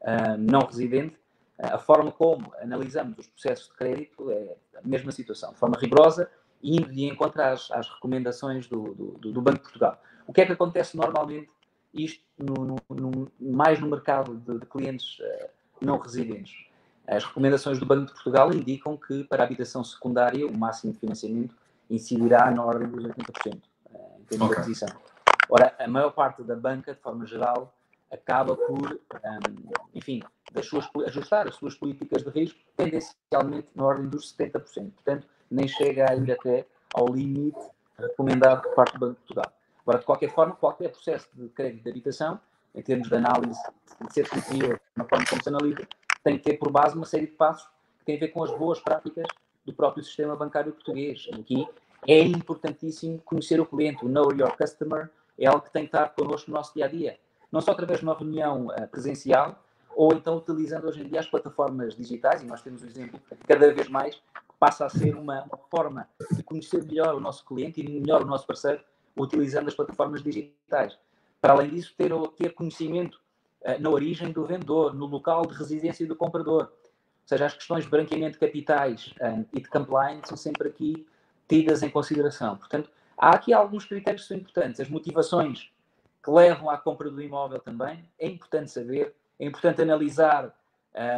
uh, 0.00 0.38
não 0.38 0.60
residente, 0.60 1.16
a 1.58 1.78
forma 1.78 2.12
como 2.12 2.52
analisamos 2.60 3.18
os 3.18 3.26
processos 3.26 3.68
de 3.68 3.74
crédito 3.74 4.30
é 4.30 4.56
a 4.76 4.86
mesma 4.86 5.10
situação, 5.10 5.52
de 5.52 5.58
forma 5.58 5.76
rigorosa, 5.78 6.30
indo 6.62 6.90
de 6.92 7.04
encontro 7.04 7.42
às, 7.42 7.70
às 7.70 7.88
recomendações 7.88 8.68
do, 8.68 8.94
do, 8.94 9.32
do, 9.32 9.42
Banco 9.42 9.58
de 9.58 9.62
Portugal. 9.64 10.00
O 10.26 10.32
que 10.32 10.40
é 10.40 10.46
que 10.46 10.52
acontece 10.52 10.96
normalmente, 10.96 11.50
isto 11.92 12.22
no, 12.38 12.64
no, 12.64 12.76
no, 12.90 13.32
mais 13.40 13.80
no 13.80 13.88
mercado 13.88 14.36
de, 14.36 14.58
de 14.58 14.66
clientes 14.66 15.18
uh, 15.18 15.48
não 15.80 15.98
residentes? 15.98 16.54
As 17.06 17.24
recomendações 17.24 17.78
do 17.78 17.86
Banco 17.86 18.06
de 18.06 18.12
Portugal 18.12 18.52
indicam 18.52 18.96
que 18.96 19.24
para 19.24 19.42
a 19.42 19.46
habitação 19.46 19.82
secundária 19.82 20.46
o 20.46 20.56
máximo 20.56 20.92
de 20.92 20.98
financiamento 20.98 21.56
incidirá 21.88 22.50
na 22.50 22.64
ordem 22.64 22.88
dos 22.88 23.02
80% 23.02 23.54
uh, 23.54 23.60
eh, 23.94 23.98
em 24.20 24.24
termos 24.24 24.46
okay. 24.46 24.48
de 24.48 24.62
aquisição. 24.62 24.88
Ora, 25.48 25.74
a 25.78 25.88
maior 25.88 26.10
parte 26.10 26.42
da 26.42 26.54
banca, 26.54 26.92
de 26.92 27.00
forma 27.00 27.24
geral, 27.24 27.74
acaba 28.10 28.56
por, 28.56 28.92
um, 28.92 29.70
enfim, 29.94 30.22
suas, 30.62 30.88
ajustar 31.06 31.46
as 31.46 31.56
suas 31.56 31.74
políticas 31.74 32.22
de 32.22 32.30
risco 32.30 32.58
tendencialmente 32.76 33.68
na 33.74 33.84
ordem 33.84 34.08
dos 34.08 34.34
70%. 34.34 34.92
Portanto, 34.92 35.26
nem 35.50 35.68
chega 35.68 36.10
a 36.10 36.16
ir 36.16 36.32
até 36.32 36.66
ao 36.94 37.08
limite 37.08 37.58
recomendado 37.98 38.62
por 38.62 38.74
parte 38.74 38.94
do 38.94 39.00
Banco 39.00 39.12
de 39.14 39.18
Portugal. 39.26 39.52
Agora, 39.82 39.98
de 39.98 40.04
qualquer 40.04 40.30
forma, 40.30 40.54
qualquer 40.54 40.90
processo 40.90 41.28
de 41.34 41.48
crédito 41.48 41.82
de 41.82 41.90
habitação, 41.90 42.40
em 42.74 42.82
termos 42.82 43.08
de 43.08 43.14
análise, 43.14 43.60
de 44.06 44.12
ser 44.12 44.26
superior 44.26 44.80
na 44.94 45.04
forma 45.04 45.24
como 45.28 45.42
se 45.42 45.48
analisa, 45.48 45.88
tem 46.22 46.38
que 46.38 46.44
ter 46.44 46.58
por 46.58 46.70
base 46.70 46.94
uma 46.94 47.06
série 47.06 47.26
de 47.26 47.32
passos 47.32 47.68
que 47.98 48.04
têm 48.04 48.16
a 48.16 48.20
ver 48.20 48.28
com 48.28 48.42
as 48.44 48.50
boas 48.50 48.80
práticas 48.80 49.26
do 49.64 49.72
próprio 49.72 50.04
sistema 50.04 50.36
bancário 50.36 50.72
português. 50.72 51.28
Aqui 51.32 51.66
é 52.06 52.20
importantíssimo 52.20 53.18
conhecer 53.20 53.60
o 53.60 53.66
cliente, 53.66 54.04
o 54.04 54.08
Know 54.08 54.32
Your 54.32 54.56
Customer, 54.56 55.10
é 55.38 55.46
algo 55.46 55.62
que 55.62 55.72
tem 55.72 55.82
que 55.82 55.96
estar 55.96 56.08
connosco 56.10 56.50
no 56.50 56.56
nosso 56.56 56.74
dia 56.74 56.84
a 56.84 56.88
dia 56.88 57.18
não 57.50 57.60
só 57.60 57.72
através 57.72 58.00
de 58.00 58.04
uma 58.04 58.14
reunião 58.14 58.66
uh, 58.66 58.88
presencial, 58.88 59.62
ou 59.94 60.12
então 60.12 60.36
utilizando 60.36 60.86
hoje 60.86 61.02
em 61.02 61.08
dia 61.08 61.20
as 61.20 61.26
plataformas 61.26 61.96
digitais, 61.96 62.42
e 62.42 62.46
nós 62.46 62.62
temos 62.62 62.82
um 62.82 62.86
exemplo 62.86 63.20
cada 63.46 63.72
vez 63.72 63.88
mais 63.88 64.20
passa 64.58 64.86
a 64.86 64.88
ser 64.88 65.14
uma, 65.16 65.44
uma 65.44 65.58
forma 65.70 66.08
de 66.32 66.42
conhecer 66.42 66.84
melhor 66.84 67.14
o 67.14 67.20
nosso 67.20 67.44
cliente 67.44 67.80
e 67.80 67.88
melhor 67.88 68.22
o 68.22 68.26
nosso 68.26 68.46
parceiro, 68.46 68.80
utilizando 69.16 69.68
as 69.68 69.74
plataformas 69.74 70.22
digitais. 70.22 70.98
Para 71.40 71.52
além 71.52 71.70
disso, 71.70 71.94
ter, 71.96 72.10
ter 72.36 72.54
conhecimento 72.54 73.20
uh, 73.62 73.80
na 73.80 73.88
origem 73.88 74.32
do 74.32 74.44
vendedor, 74.44 74.94
no 74.94 75.06
local 75.06 75.46
de 75.46 75.54
residência 75.54 76.06
do 76.06 76.16
comprador. 76.16 76.64
Ou 76.64 77.28
seja, 77.28 77.46
as 77.46 77.54
questões 77.54 77.84
de 77.84 77.90
branqueamento 77.90 78.32
de 78.32 78.38
capitais 78.38 79.14
um, 79.20 79.44
e 79.52 79.60
de 79.60 79.68
compliance 79.68 80.28
são 80.28 80.36
sempre 80.36 80.68
aqui 80.68 81.06
tidas 81.46 81.82
em 81.82 81.90
consideração. 81.90 82.56
Portanto, 82.56 82.90
há 83.16 83.30
aqui 83.30 83.52
alguns 83.52 83.84
critérios 83.84 84.22
que 84.22 84.28
são 84.28 84.36
importantes. 84.36 84.80
As 84.80 84.88
motivações 84.88 85.70
que 86.22 86.30
levam 86.30 86.68
à 86.70 86.76
compra 86.76 87.10
do 87.10 87.22
imóvel 87.22 87.60
também. 87.60 88.04
É 88.18 88.26
importante 88.26 88.70
saber, 88.70 89.14
é 89.38 89.46
importante 89.46 89.82
analisar 89.82 90.54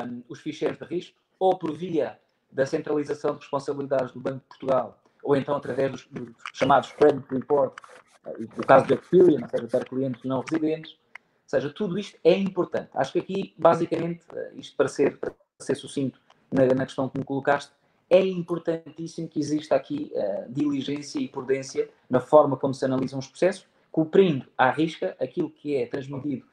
um, 0.06 0.22
os 0.28 0.40
ficheiros 0.40 0.78
de 0.78 0.84
risco, 0.84 1.18
ou 1.38 1.58
por 1.58 1.72
via 1.72 2.18
da 2.52 2.66
centralização 2.66 3.34
de 3.34 3.40
responsabilidades 3.40 4.12
do 4.12 4.20
Banco 4.20 4.40
de 4.40 4.46
Portugal, 4.46 5.00
ou 5.22 5.36
então 5.36 5.54
através 5.56 5.90
dos, 5.92 6.06
dos 6.06 6.34
chamados 6.52 6.92
credit 6.92 7.24
report, 7.30 7.78
uh, 8.26 8.44
o 8.58 8.66
caso 8.66 8.86
do 8.86 8.94
Experian, 8.94 9.46
seja, 9.48 9.66
para 9.68 9.84
clientes 9.84 10.22
não 10.24 10.42
residentes. 10.42 10.92
Ou 10.92 11.58
seja, 11.58 11.70
tudo 11.70 11.98
isto 11.98 12.18
é 12.22 12.36
importante. 12.36 12.90
Acho 12.94 13.12
que 13.12 13.18
aqui, 13.18 13.54
basicamente, 13.58 14.24
uh, 14.32 14.58
isto 14.58 14.76
para 14.76 14.88
ser, 14.88 15.18
para 15.18 15.32
ser 15.58 15.74
sucinto 15.74 16.20
na, 16.50 16.66
na 16.66 16.84
questão 16.84 17.08
que 17.08 17.18
me 17.18 17.24
colocaste, 17.24 17.72
é 18.08 18.20
importantíssimo 18.20 19.28
que 19.28 19.38
exista 19.38 19.76
aqui 19.76 20.12
uh, 20.14 20.52
diligência 20.52 21.20
e 21.20 21.28
prudência 21.28 21.88
na 22.08 22.20
forma 22.20 22.56
como 22.56 22.74
se 22.74 22.84
analisam 22.84 23.18
os 23.18 23.28
processos 23.28 23.69
cumprindo 23.90 24.46
à 24.56 24.70
risca 24.70 25.16
aquilo 25.20 25.50
que 25.50 25.76
é 25.76 25.86
transmitido 25.86 26.44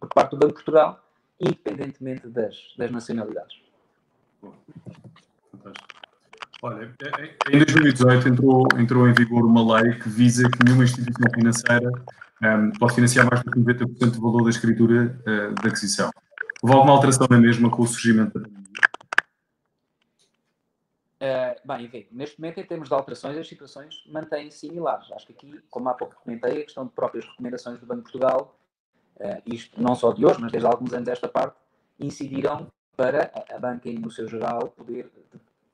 por 0.00 0.08
parte 0.08 0.30
do 0.30 0.38
Banco 0.38 0.48
de 0.48 0.64
Portugal, 0.64 1.04
independentemente 1.40 2.26
das, 2.28 2.56
das 2.76 2.90
nacionalidades. 2.90 3.60
Olha, 6.62 6.90
em 7.52 7.58
2018 7.58 8.28
entrou, 8.28 8.66
entrou 8.78 9.08
em 9.08 9.12
vigor 9.12 9.44
uma 9.44 9.80
lei 9.80 9.94
que 9.94 10.08
visa 10.08 10.48
que 10.48 10.64
nenhuma 10.64 10.84
instituição 10.84 11.30
financeira 11.34 11.90
um, 12.42 12.46
ehm, 12.46 12.72
pode 12.78 12.94
financiar 12.94 13.26
mais 13.30 13.42
do 13.42 13.50
que 13.50 13.60
90% 13.60 14.10
do 14.12 14.20
valor 14.20 14.44
da 14.44 14.50
escritura 14.50 15.18
uh, 15.20 15.54
da 15.62 15.68
aquisição. 15.68 16.10
Houve 16.62 16.74
alguma 16.74 16.94
alteração 16.94 17.26
na 17.28 17.38
mesma 17.38 17.70
com 17.70 17.82
o 17.82 17.86
surgimento 17.86 18.38
da 18.38 18.48
Uh, 18.48 18.65
bem, 21.66 21.84
enfim, 21.84 22.06
neste 22.12 22.40
momento, 22.40 22.60
em 22.60 22.64
termos 22.64 22.88
de 22.88 22.94
alterações, 22.94 23.36
as 23.36 23.48
situações 23.48 24.04
mantêm-se 24.06 24.58
similares. 24.58 25.10
Acho 25.12 25.26
que 25.26 25.32
aqui, 25.32 25.60
como 25.70 25.88
há 25.88 25.94
pouco 25.94 26.14
comentei, 26.22 26.60
a 26.60 26.64
questão 26.64 26.86
de 26.86 26.92
próprias 26.92 27.24
recomendações 27.26 27.80
do 27.80 27.86
Banco 27.86 28.04
de 28.04 28.12
Portugal, 28.12 28.56
uh, 29.16 29.42
isto 29.46 29.80
não 29.80 29.94
só 29.94 30.12
de 30.12 30.24
hoje, 30.24 30.40
mas 30.40 30.52
desde 30.52 30.66
há 30.66 30.70
alguns 30.70 30.92
anos 30.92 31.08
esta 31.08 31.28
parte, 31.28 31.56
incidiram 31.98 32.68
para 32.96 33.30
a 33.50 33.58
banca, 33.58 33.90
no 33.90 34.10
seu 34.10 34.28
geral, 34.28 34.68
poder 34.68 35.10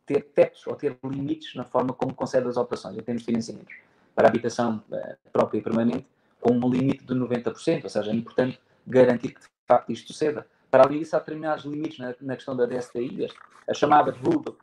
ter 0.07 0.23
tetos 0.23 0.67
ou 0.67 0.75
ter 0.75 0.99
limites 1.05 1.55
na 1.55 1.65
forma 1.65 1.93
como 1.93 2.15
concede 2.15 2.49
as 2.49 2.57
operações, 2.57 2.97
em 2.97 3.03
termos 3.03 3.23
de 3.23 3.27
financiamentos. 3.27 3.75
Para 4.15 4.29
a 4.29 4.31
habitação 4.31 4.83
uh, 4.91 5.31
própria 5.33 5.59
e 5.59 5.63
permanente, 5.63 6.07
com 6.41 6.55
um 6.55 6.69
limite 6.69 7.05
de 7.05 7.15
90%, 7.15 7.85
ou 7.85 7.91
seja, 7.91 8.11
é 8.11 8.15
importante 8.15 8.61
garantir 8.87 9.35
que 9.35 9.41
de 9.41 9.49
facto 9.67 9.93
isto 9.93 10.13
suceda. 10.13 10.47
Para 10.71 10.85
além 10.85 10.99
disso, 10.99 11.15
há 11.15 11.19
determinados 11.19 11.65
limites 11.65 11.99
na, 11.99 12.15
na 12.21 12.35
questão 12.35 12.57
da 12.57 12.67
DSTI, 12.67 13.29
as 13.69 13.79
chamadas 13.79 14.17
VUB, 14.17 14.57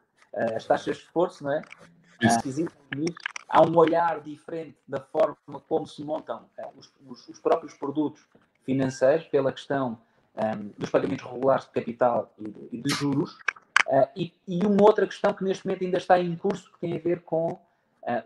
as 0.55 0.65
taxas 0.65 0.97
de 0.97 1.03
esforço, 1.03 1.43
não 1.43 1.51
é? 1.51 1.61
há 3.47 3.61
um 3.61 3.75
olhar 3.77 4.21
diferente 4.21 4.77
da 4.87 4.99
forma 4.99 5.35
como 5.67 5.87
se 5.87 6.03
montam 6.03 6.45
os, 6.77 6.91
os, 7.07 7.27
os 7.29 7.39
próprios 7.39 7.73
produtos 7.73 8.21
financeiros 8.63 9.25
pela 9.27 9.51
questão 9.51 9.97
um, 10.35 10.71
dos 10.77 10.89
pagamentos 10.89 11.25
regulares 11.25 11.65
de 11.65 11.71
capital 11.71 12.33
e 12.37 12.49
de, 12.49 12.69
e 12.71 12.81
de 12.81 12.89
juros. 12.89 13.33
Uh, 13.87 14.07
e, 14.15 14.33
e, 14.47 14.65
uma 14.65 14.83
outra 14.83 15.07
questão 15.07 15.33
que 15.33 15.43
neste 15.43 15.65
momento 15.65 15.83
ainda 15.83 15.97
está 15.97 16.19
em 16.19 16.35
curso, 16.35 16.71
que 16.71 16.79
tem 16.79 16.95
a 16.95 16.99
ver 16.99 17.21
com 17.21 17.53
uh, 17.53 17.59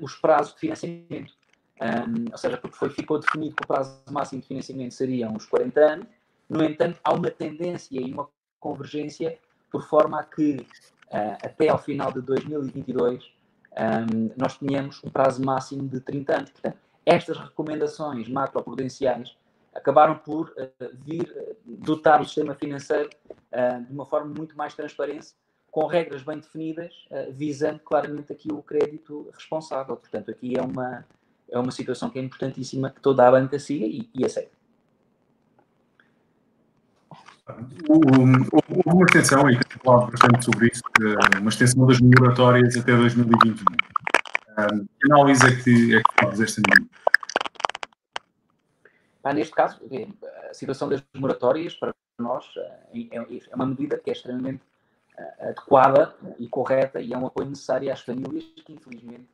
os 0.01 0.13
prazos 0.15 0.53
de 0.53 0.59
financiamento. 0.59 1.33
Um, 1.81 2.31
ou 2.31 2.37
seja, 2.37 2.57
porque 2.57 2.75
foi, 2.75 2.89
ficou 2.89 3.19
definido 3.19 3.55
que 3.55 3.63
o 3.63 3.67
prazo 3.67 3.97
máximo 4.11 4.41
de 4.41 4.47
financiamento 4.47 4.93
seriam 4.93 5.33
os 5.35 5.45
40 5.45 5.79
anos, 5.79 6.07
no 6.49 6.63
entanto, 6.63 6.99
há 7.03 7.13
uma 7.13 7.31
tendência 7.31 7.99
e 7.99 8.13
uma 8.13 8.27
convergência 8.59 9.39
por 9.71 9.83
forma 9.87 10.19
a 10.19 10.23
que 10.23 10.65
até 11.41 11.69
ao 11.69 11.77
final 11.77 12.11
de 12.11 12.21
2022 12.21 13.23
um, 13.73 14.31
nós 14.37 14.57
tenhamos 14.57 15.01
um 15.03 15.09
prazo 15.09 15.43
máximo 15.43 15.87
de 15.87 15.99
30 15.99 16.35
anos. 16.35 16.51
Portanto, 16.51 16.77
estas 17.05 17.37
recomendações 17.37 18.29
macroprudenciais 18.29 19.35
acabaram 19.73 20.15
por 20.15 20.49
uh, 20.49 20.89
vir 21.03 21.23
uh, 21.23 21.55
dotar 21.65 22.21
o 22.21 22.25
sistema 22.25 22.53
financeiro 22.53 23.09
uh, 23.27 23.83
de 23.83 23.91
uma 23.91 24.05
forma 24.05 24.33
muito 24.35 24.55
mais 24.55 24.73
transparente, 24.73 25.33
com 25.71 25.87
regras 25.87 26.21
bem 26.21 26.37
definidas, 26.37 26.93
visando 27.31 27.79
claramente 27.79 28.31
aqui 28.31 28.53
o 28.53 28.61
crédito 28.61 29.31
responsável. 29.33 29.97
Portanto, 29.97 30.29
aqui 30.29 30.55
é 30.55 30.61
uma, 30.61 31.03
é 31.49 31.57
uma 31.57 31.71
situação 31.71 32.11
que 32.11 32.19
é 32.19 32.21
importantíssima 32.21 32.91
que 32.91 33.01
toda 33.01 33.27
a 33.27 33.31
banca 33.31 33.57
siga 33.57 33.83
e, 33.83 34.07
e. 34.13 34.23
Houve 37.89 38.07
uma 38.85 39.05
extensão, 39.05 39.49
e 39.49 39.59
temos 39.59 39.83
falado 39.83 40.11
bastante 40.11 40.45
sobre 40.45 40.67
isso, 40.67 40.81
uma 41.41 41.49
extensão 41.49 41.85
das 41.85 41.99
moratórias 41.99 42.77
até 42.77 42.95
2021. 42.95 43.55
Que 43.55 45.11
análise 45.11 45.45
é 45.45 45.55
que, 45.61 45.95
é 45.95 46.01
que 46.01 46.25
faz 46.25 46.39
esta 46.39 46.61
medida? 46.65 46.89
Neste 49.33 49.53
caso, 49.53 49.81
é, 49.91 50.07
a 50.49 50.53
situação 50.53 50.87
das 50.87 51.03
moratórias, 51.13 51.75
para 51.75 51.93
nós, 52.17 52.45
é, 52.57 53.17
é, 53.17 53.39
é 53.51 53.55
uma 53.55 53.65
medida 53.65 53.97
que 53.97 54.09
é 54.09 54.13
extremamente 54.13 54.61
eh, 55.17 55.49
adequada 55.49 56.15
e 56.39 56.47
correta 56.47 57.01
e 57.01 57.13
é 57.13 57.17
um 57.17 57.25
apoio 57.25 57.49
necessário 57.49 57.91
às 57.91 58.01
famílias 58.01 58.45
que, 58.65 58.73
infelizmente, 58.73 59.27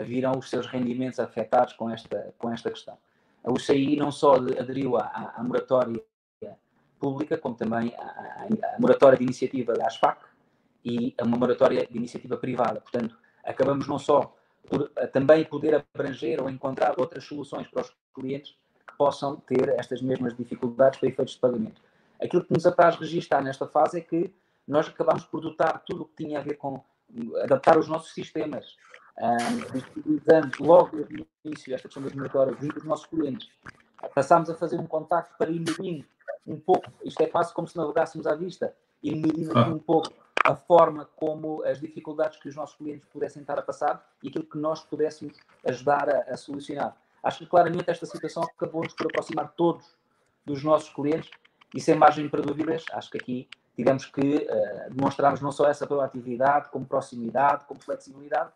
viram 0.00 0.32
os 0.38 0.50
seus 0.50 0.66
rendimentos 0.66 1.20
afetados 1.20 1.74
com 1.74 1.90
esta, 1.90 2.34
com 2.38 2.50
esta 2.52 2.70
questão. 2.70 2.98
A 3.44 3.52
UCI 3.52 3.96
não 3.96 4.10
só 4.10 4.34
aderiu 4.34 4.96
à, 4.96 5.34
à 5.36 5.42
moratória 5.42 6.02
pública, 6.98 7.36
como 7.38 7.54
também 7.54 7.94
à, 7.96 8.46
à, 8.46 8.80
moratória 8.80 9.18
de 9.18 9.24
iniciativa 9.24 9.74
da 9.74 9.86
ASFAC 9.86 10.24
e 10.84 11.14
a 11.18 11.24
uma 11.24 11.36
moratória 11.36 11.86
de 11.86 11.96
iniciativa 11.96 12.36
privada. 12.36 12.80
Portanto, 12.80 13.16
acabamos 13.44 13.86
não 13.86 13.98
só 13.98 14.36
por 14.68 14.88
também 15.12 15.44
poder 15.44 15.86
abranger 15.94 16.42
ou 16.42 16.50
encontrar 16.50 16.94
outras 16.98 17.24
soluções 17.24 17.68
para 17.68 17.82
os 17.82 17.92
clientes 18.14 18.56
possam 18.96 19.36
ter 19.36 19.68
estas 19.78 20.00
mesmas 20.00 20.36
dificuldades 20.36 20.98
para 20.98 21.08
efeitos 21.08 21.34
de 21.34 21.40
pagamento. 21.40 21.80
Aquilo 22.20 22.44
que 22.44 22.52
nos 22.52 22.66
apraz 22.66 22.96
registar 22.96 23.42
nesta 23.42 23.66
fase 23.66 23.98
é 23.98 24.00
que 24.00 24.32
nós 24.66 24.88
acabamos 24.88 25.24
por 25.24 25.40
dotar 25.40 25.82
tudo 25.84 26.02
o 26.02 26.06
que 26.06 26.24
tinha 26.24 26.38
a 26.38 26.42
ver 26.42 26.54
com 26.54 26.82
adaptar 27.42 27.78
os 27.78 27.88
nossos 27.88 28.12
sistemas, 28.12 28.76
disponibilizando 29.72 30.56
logo 30.60 30.96
desde 30.96 31.22
o 31.22 31.26
início 31.44 31.74
esta 31.74 31.88
questão 31.88 32.02
das 32.02 32.14
moratórias 32.14 32.58
junto 32.58 32.74
dos 32.74 32.84
nossos 32.84 33.06
clientes. 33.06 33.48
Passámos 34.14 34.50
a 34.50 34.54
fazer 34.54 34.78
um 34.78 34.86
contacto 34.86 35.36
para 35.38 35.50
ir 35.50 35.60
medindo 35.60 36.04
um 36.46 36.58
pouco, 36.58 36.90
isto 37.04 37.20
é 37.22 37.26
quase 37.26 37.52
como 37.52 37.66
se 37.66 37.76
navegássemos 37.76 38.26
à 38.26 38.34
vista, 38.34 38.74
ir 39.02 39.16
medindo 39.16 39.58
ah. 39.58 39.68
um 39.68 39.78
pouco 39.78 40.12
a 40.44 40.54
forma 40.54 41.08
como 41.16 41.62
as 41.64 41.80
dificuldades 41.80 42.38
que 42.38 42.48
os 42.48 42.54
nossos 42.54 42.76
clientes 42.76 43.08
pudessem 43.12 43.42
estar 43.42 43.58
a 43.58 43.62
passar 43.62 44.06
e 44.22 44.28
aquilo 44.28 44.44
que 44.44 44.58
nós 44.58 44.80
pudéssemos 44.80 45.36
ajudar 45.64 46.08
a, 46.08 46.20
a 46.32 46.36
solucionar. 46.36 46.96
Acho 47.22 47.38
que 47.38 47.46
claramente 47.46 47.90
esta 47.90 48.06
situação 48.06 48.44
acabou-nos 48.44 48.94
por 48.94 49.06
aproximar 49.06 49.52
todos 49.56 49.96
dos 50.44 50.62
nossos 50.62 50.88
clientes 50.90 51.30
e 51.74 51.80
sem 51.80 51.96
margem 51.96 52.28
para 52.28 52.42
dúvidas, 52.42 52.84
acho 52.92 53.10
que 53.10 53.18
aqui 53.18 53.48
tivemos 53.74 54.06
que 54.06 54.20
uh, 54.20 54.94
demonstrarmos 54.94 55.40
não 55.40 55.50
só 55.50 55.68
essa 55.68 55.86
proatividade, 55.86 56.70
como 56.70 56.86
proximidade, 56.86 57.64
como 57.64 57.82
flexibilidade 57.82 58.50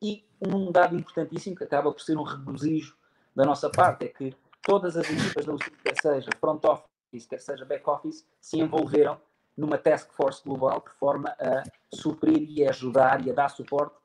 e 0.00 0.24
um 0.40 0.70
dado 0.70 0.96
importantíssimo 0.96 1.56
que 1.56 1.64
acaba 1.64 1.92
por 1.92 2.00
ser 2.00 2.16
um 2.16 2.22
regozijo 2.22 2.96
da 3.34 3.44
nossa 3.44 3.68
parte 3.68 4.04
é 4.04 4.08
que 4.08 4.34
todas 4.62 4.96
as 4.96 5.08
equipas 5.10 5.44
da 5.44 5.54
quer 5.82 5.94
seja 6.00 6.30
front 6.40 6.64
office, 6.64 6.91
quer 7.20 7.40
seja 7.40 7.64
back 7.64 7.88
office, 7.88 8.26
se 8.40 8.58
envolveram 8.58 9.20
numa 9.56 9.78
task 9.78 10.12
force 10.12 10.42
global 10.44 10.82
de 10.86 10.94
forma 10.94 11.34
a 11.38 11.62
suprir 11.94 12.46
e 12.48 12.66
a 12.66 12.70
ajudar 12.70 13.26
e 13.26 13.30
a 13.30 13.34
dar 13.34 13.48
suporte 13.48 13.96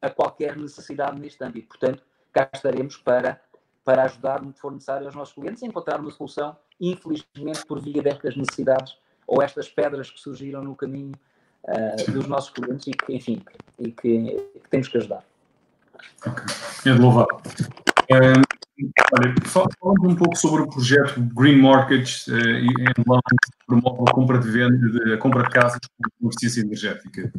a 0.00 0.10
qualquer 0.10 0.56
necessidade 0.56 1.18
neste 1.18 1.42
âmbito. 1.44 1.68
Portanto, 1.68 2.02
cá 2.32 2.48
estaremos 2.52 2.96
para 2.96 3.40
para 3.84 4.04
ajudar 4.04 4.40
no 4.42 4.52
que 4.52 4.60
for 4.60 4.72
necessário 4.72 5.06
aos 5.06 5.14
nossos 5.14 5.34
clientes 5.34 5.62
e 5.62 5.66
encontrar 5.66 6.00
uma 6.00 6.10
solução, 6.10 6.56
infelizmente, 6.80 7.66
por 7.66 7.80
via 7.80 8.00
destas 8.00 8.36
necessidades 8.36 8.96
ou 9.26 9.42
estas 9.42 9.68
pedras 9.68 10.10
que 10.10 10.20
surgiram 10.20 10.62
no 10.62 10.76
caminho 10.76 11.14
uh, 11.64 12.12
dos 12.12 12.26
nossos 12.26 12.50
clientes 12.50 12.86
e 12.86 12.92
que, 12.92 13.14
enfim, 13.14 13.42
e 13.78 13.90
que, 13.90 14.36
que 14.62 14.68
temos 14.70 14.88
que 14.88 14.98
ajudar. 14.98 15.24
Ok, 16.24 16.44
é 16.86 16.94
de 16.94 17.00
louvar. 17.00 17.26
Um, 18.12 18.51
olha, 19.12 19.34
falando 19.44 20.08
um 20.08 20.16
pouco 20.16 20.36
sobre 20.36 20.62
o 20.62 20.68
projeto 20.68 21.20
Green 21.34 21.60
Mortgage 21.60 22.30
uh, 22.30 22.36
e 22.36 22.66
Loans 23.06 23.22
que 23.22 23.66
promove 23.66 24.04
a 24.08 24.12
compra 24.12 24.38
de 24.38 24.50
venda, 24.50 24.76
de, 24.76 25.14
a 25.14 25.18
compra 25.18 25.42
de 25.42 25.50
casas 25.50 25.80
com 26.20 26.28
eficiência 26.28 26.60
energética. 26.60 27.32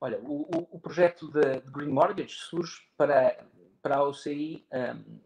Olha, 0.00 0.18
o, 0.20 0.68
o, 0.72 0.78
projeto 0.78 1.30
de 1.30 1.60
Green 1.70 1.88
Mortgage 1.88 2.34
surge 2.34 2.82
para 2.96 3.36
para 3.86 3.98
a 3.98 4.08
UCI, 4.08 4.66
um, 4.72 5.20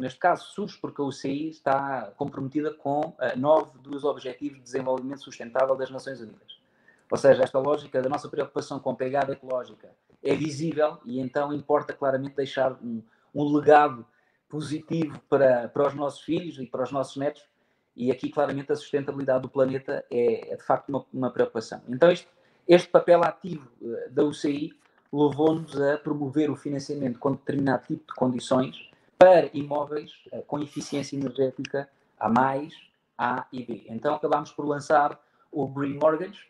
neste 0.00 0.18
caso, 0.18 0.44
surge 0.46 0.76
porque 0.80 1.00
a 1.00 1.04
UCI 1.04 1.48
está 1.48 2.12
comprometida 2.16 2.74
com 2.74 3.00
uh, 3.00 3.16
nove 3.36 3.78
dos 3.78 4.02
Objetivos 4.02 4.58
de 4.58 4.64
Desenvolvimento 4.64 5.22
Sustentável 5.22 5.76
das 5.76 5.90
Nações 5.90 6.20
Unidas. 6.20 6.58
Ou 7.08 7.16
seja, 7.16 7.44
esta 7.44 7.60
lógica 7.60 8.02
da 8.02 8.08
nossa 8.08 8.28
preocupação 8.28 8.80
com 8.80 8.90
a 8.90 8.96
pegada 8.96 9.32
ecológica 9.32 9.90
é 10.24 10.34
visível 10.34 10.98
e 11.04 11.20
então 11.20 11.54
importa 11.54 11.92
claramente 11.92 12.34
deixar 12.34 12.72
um, 12.82 13.00
um 13.34 13.44
legado 13.56 14.06
positivo 14.48 15.18
para, 15.28 15.68
para 15.68 15.86
os 15.86 15.94
nossos 15.94 16.20
filhos 16.20 16.58
e 16.58 16.66
para 16.66 16.82
os 16.82 16.90
nossos 16.90 17.16
netos. 17.16 17.42
E 17.96 18.10
aqui, 18.10 18.30
claramente, 18.30 18.72
a 18.72 18.76
sustentabilidade 18.76 19.42
do 19.42 19.48
planeta 19.48 20.04
é, 20.10 20.52
é 20.52 20.56
de 20.56 20.62
facto 20.62 20.88
uma, 20.88 21.06
uma 21.12 21.30
preocupação. 21.30 21.82
Então, 21.88 22.10
este, 22.10 22.28
este 22.68 22.88
papel 22.88 23.22
ativo 23.22 23.68
uh, 23.80 24.10
da 24.10 24.24
UCI 24.24 24.72
levou-nos 25.12 25.80
a 25.80 25.98
promover 25.98 26.50
o 26.50 26.56
financiamento 26.56 27.18
com 27.18 27.32
determinado 27.32 27.86
tipo 27.86 28.06
de 28.06 28.14
condições 28.14 28.90
para 29.18 29.50
imóveis 29.52 30.12
uh, 30.32 30.42
com 30.42 30.60
eficiência 30.60 31.16
energética 31.16 31.88
A, 32.18 32.28
mais, 32.28 32.74
A 33.18 33.46
e 33.52 33.64
B. 33.64 33.84
Então 33.88 34.14
acabámos 34.14 34.52
por 34.52 34.64
lançar 34.66 35.20
o 35.50 35.66
Green 35.68 35.98
Mortgage. 35.98 36.48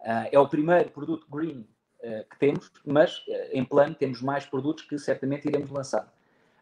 Uh, 0.00 0.28
é 0.30 0.38
o 0.38 0.48
primeiro 0.48 0.90
produto 0.90 1.26
green 1.30 1.66
que 2.30 2.38
temos, 2.38 2.70
mas 2.84 3.24
em 3.50 3.64
plano 3.64 3.94
temos 3.94 4.20
mais 4.20 4.44
produtos 4.44 4.84
que 4.84 4.98
certamente 4.98 5.48
iremos 5.48 5.70
lançar. 5.70 6.13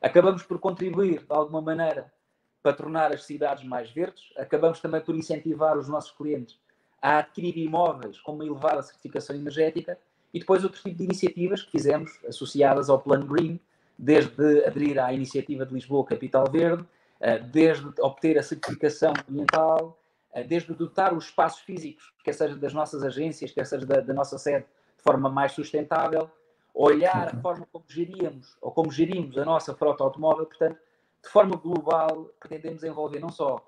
Acabamos 0.03 0.43
por 0.43 0.59
contribuir, 0.59 1.21
de 1.21 1.27
alguma 1.29 1.63
maneira, 1.63 2.13
para 2.61 2.73
tornar 2.73 3.13
as 3.13 3.25
cidades 3.25 3.63
mais 3.65 3.91
verdes. 3.91 4.33
Acabamos 4.37 4.81
também 4.81 5.01
por 5.01 5.15
incentivar 5.15 5.79
os 5.79 5.89
nossos 5.89 6.11
clientes 6.11 6.59
a 7.01 7.19
adquirir 7.19 7.57
imóveis 7.57 8.21
com 8.21 8.33
uma 8.33 8.45
elevada 8.45 8.83
certificação 8.83 9.35
energética 9.35 9.97
e 10.35 10.41
depois 10.41 10.65
outro 10.65 10.81
tipo 10.83 10.97
de 10.97 11.05
iniciativas 11.05 11.63
que 11.63 11.71
fizemos 11.71 12.11
associadas 12.27 12.91
ao 12.91 13.01
Plano 13.01 13.27
Green, 13.27 13.61
desde 13.97 14.65
aderir 14.65 14.99
à 14.99 15.13
iniciativa 15.13 15.65
de 15.65 15.75
Lisboa 15.75 16.05
Capital 16.05 16.51
Verde, 16.51 16.85
eh, 17.21 17.39
desde 17.39 17.89
obter 18.01 18.39
a 18.39 18.43
certificação 18.43 19.13
ambiental, 19.29 19.99
eh, 20.33 20.43
desde 20.43 20.75
dotar 20.75 21.15
os 21.15 21.27
espaços 21.27 21.61
físicos, 21.61 22.13
quer 22.25 22.33
seja 22.33 22.57
das 22.57 22.73
nossas 22.73 23.05
agências, 23.05 23.53
quer 23.53 23.67
seja 23.67 23.87
da, 23.87 24.01
da 24.01 24.15
nossa 24.15 24.39
sede, 24.39 24.65
de 24.97 25.03
forma 25.03 25.29
mais 25.29 25.53
sustentável, 25.53 26.31
olhar 26.75 27.35
a 27.35 27.41
forma 27.41 27.67
como 27.71 27.85
geríamos 27.89 28.57
ou 28.61 28.73
como 28.73 28.91
gerimos 28.91 29.37
a 29.37 29.45
nossa 29.45 29.75
frota 29.75 30.03
automóvel, 30.03 30.47
portanto, 30.47 30.79
de 31.23 31.29
forma 31.29 31.57
global, 31.57 32.31
pretendemos 32.41 32.83
envolver 32.83 33.21
não 33.21 33.31
só 33.31 33.65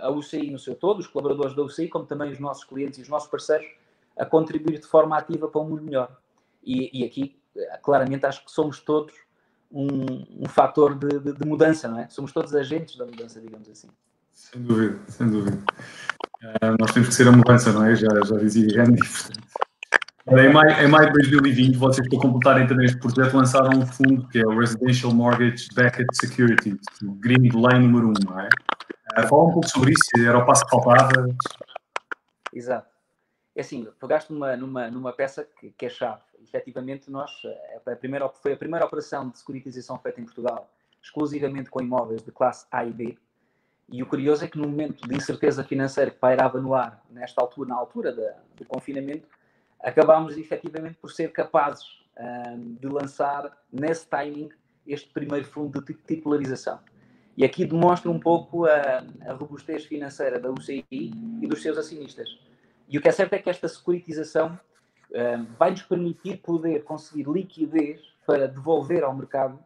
a 0.00 0.10
UCI 0.10 0.50
no 0.50 0.58
seu 0.58 0.74
todo, 0.74 0.98
os 0.98 1.06
colaboradores 1.06 1.56
da 1.56 1.62
UCI, 1.62 1.88
como 1.88 2.04
também 2.04 2.30
os 2.30 2.38
nossos 2.38 2.64
clientes 2.64 2.98
e 2.98 3.02
os 3.02 3.08
nossos 3.08 3.30
parceiros, 3.30 3.66
a 4.18 4.26
contribuir 4.26 4.78
de 4.78 4.86
forma 4.86 5.16
ativa 5.16 5.48
para 5.48 5.60
um 5.60 5.68
mundo 5.68 5.82
melhor. 5.82 6.14
E, 6.62 7.00
e 7.00 7.06
aqui, 7.06 7.40
claramente, 7.82 8.26
acho 8.26 8.44
que 8.44 8.50
somos 8.50 8.80
todos 8.80 9.14
um, 9.70 10.44
um 10.44 10.48
fator 10.48 10.94
de, 10.94 11.18
de, 11.18 11.32
de, 11.32 11.46
mudança, 11.46 11.88
não 11.88 12.00
é? 12.00 12.08
Somos 12.08 12.32
todos 12.32 12.54
agentes 12.54 12.96
da 12.96 13.06
mudança, 13.06 13.40
digamos 13.40 13.68
assim. 13.68 13.88
Sem 14.32 14.62
dúvida, 14.62 14.98
sem 15.08 15.30
dúvida. 15.30 15.58
Uh, 16.42 16.76
nós 16.78 16.92
temos 16.92 17.08
que 17.08 17.14
ser 17.14 17.28
a 17.28 17.32
mudança, 17.32 17.72
não 17.72 17.84
é? 17.84 17.94
Já, 17.94 18.08
já 18.24 18.36
dizia 18.36 18.84
Gandhi. 18.84 19.00
Em 20.30 20.52
maio, 20.52 20.70
em 20.84 20.88
maio 20.88 21.06
de 21.06 21.30
2020, 21.30 21.76
vocês, 21.76 22.06
para 22.06 22.18
completarem 22.20 22.66
também 22.66 22.84
este 22.84 22.98
projeto, 22.98 23.34
lançaram 23.34 23.78
um 23.78 23.86
fundo 23.86 24.28
que 24.28 24.38
é 24.38 24.46
o 24.46 24.58
Residential 24.58 25.14
Mortgage 25.14 25.68
Backed 25.74 26.06
Security, 26.12 26.78
o 27.02 27.12
Green 27.14 27.48
Lane 27.54 27.88
número 27.88 28.08
1, 28.08 28.12
não 28.26 28.40
é? 28.40 28.48
fala 29.26 29.44
um 29.44 29.52
pouco 29.52 29.68
sobre 29.68 29.92
isso, 29.92 30.28
era 30.28 30.36
o 30.36 30.44
passo 30.44 30.64
que 30.64 30.70
faltava. 30.70 31.34
Exato. 32.52 32.86
É 33.56 33.62
assim, 33.62 33.88
pegaste 33.98 34.30
numa, 34.30 34.54
numa, 34.54 34.90
numa 34.90 35.12
peça 35.14 35.48
que, 35.58 35.70
que 35.70 35.86
é 35.86 35.88
chave. 35.88 36.20
Efetivamente, 36.42 37.10
nós, 37.10 37.30
a 37.86 37.96
primeira, 37.96 38.28
foi 38.28 38.52
a 38.52 38.56
primeira 38.56 38.84
operação 38.84 39.30
de 39.30 39.38
securitização 39.38 39.98
feita 39.98 40.20
em 40.20 40.24
Portugal, 40.24 40.70
exclusivamente 41.02 41.70
com 41.70 41.80
imóveis 41.80 42.22
de 42.22 42.30
classe 42.30 42.66
A 42.70 42.84
e 42.84 42.92
B. 42.92 43.18
E 43.88 44.02
o 44.02 44.06
curioso 44.06 44.44
é 44.44 44.48
que 44.48 44.58
no 44.58 44.68
momento 44.68 45.08
de 45.08 45.16
incerteza 45.16 45.64
financeira 45.64 46.10
que 46.10 46.18
pairava 46.18 46.60
no 46.60 46.74
ar, 46.74 47.02
nesta 47.10 47.40
altura, 47.40 47.70
na 47.70 47.76
altura 47.76 48.12
da, 48.12 48.34
do 48.54 48.64
confinamento, 48.66 49.26
acabámos 49.80 50.36
efetivamente 50.36 50.96
por 50.96 51.10
ser 51.10 51.32
capazes 51.32 51.84
um, 52.18 52.74
de 52.74 52.88
lançar, 52.88 53.56
nesse 53.72 54.06
timing, 54.06 54.50
este 54.86 55.08
primeiro 55.10 55.46
fundo 55.46 55.82
de 55.82 55.94
titularização. 55.94 56.80
E 57.36 57.44
aqui 57.44 57.64
demonstra 57.64 58.10
um 58.10 58.18
pouco 58.18 58.66
a, 58.66 59.04
a 59.26 59.32
robustez 59.34 59.84
financeira 59.84 60.40
da 60.40 60.50
UCI 60.50 60.84
e 60.90 61.46
dos 61.46 61.62
seus 61.62 61.78
acionistas. 61.78 62.28
E 62.88 62.98
o 62.98 63.00
que 63.00 63.08
é 63.08 63.12
certo 63.12 63.34
é 63.34 63.38
que 63.38 63.48
esta 63.48 63.68
securitização 63.68 64.58
um, 65.10 65.44
vai 65.56 65.70
nos 65.70 65.82
permitir 65.82 66.38
poder 66.38 66.82
conseguir 66.82 67.28
liquidez 67.28 68.00
para 68.26 68.48
devolver 68.48 69.04
ao 69.04 69.14
mercado 69.14 69.58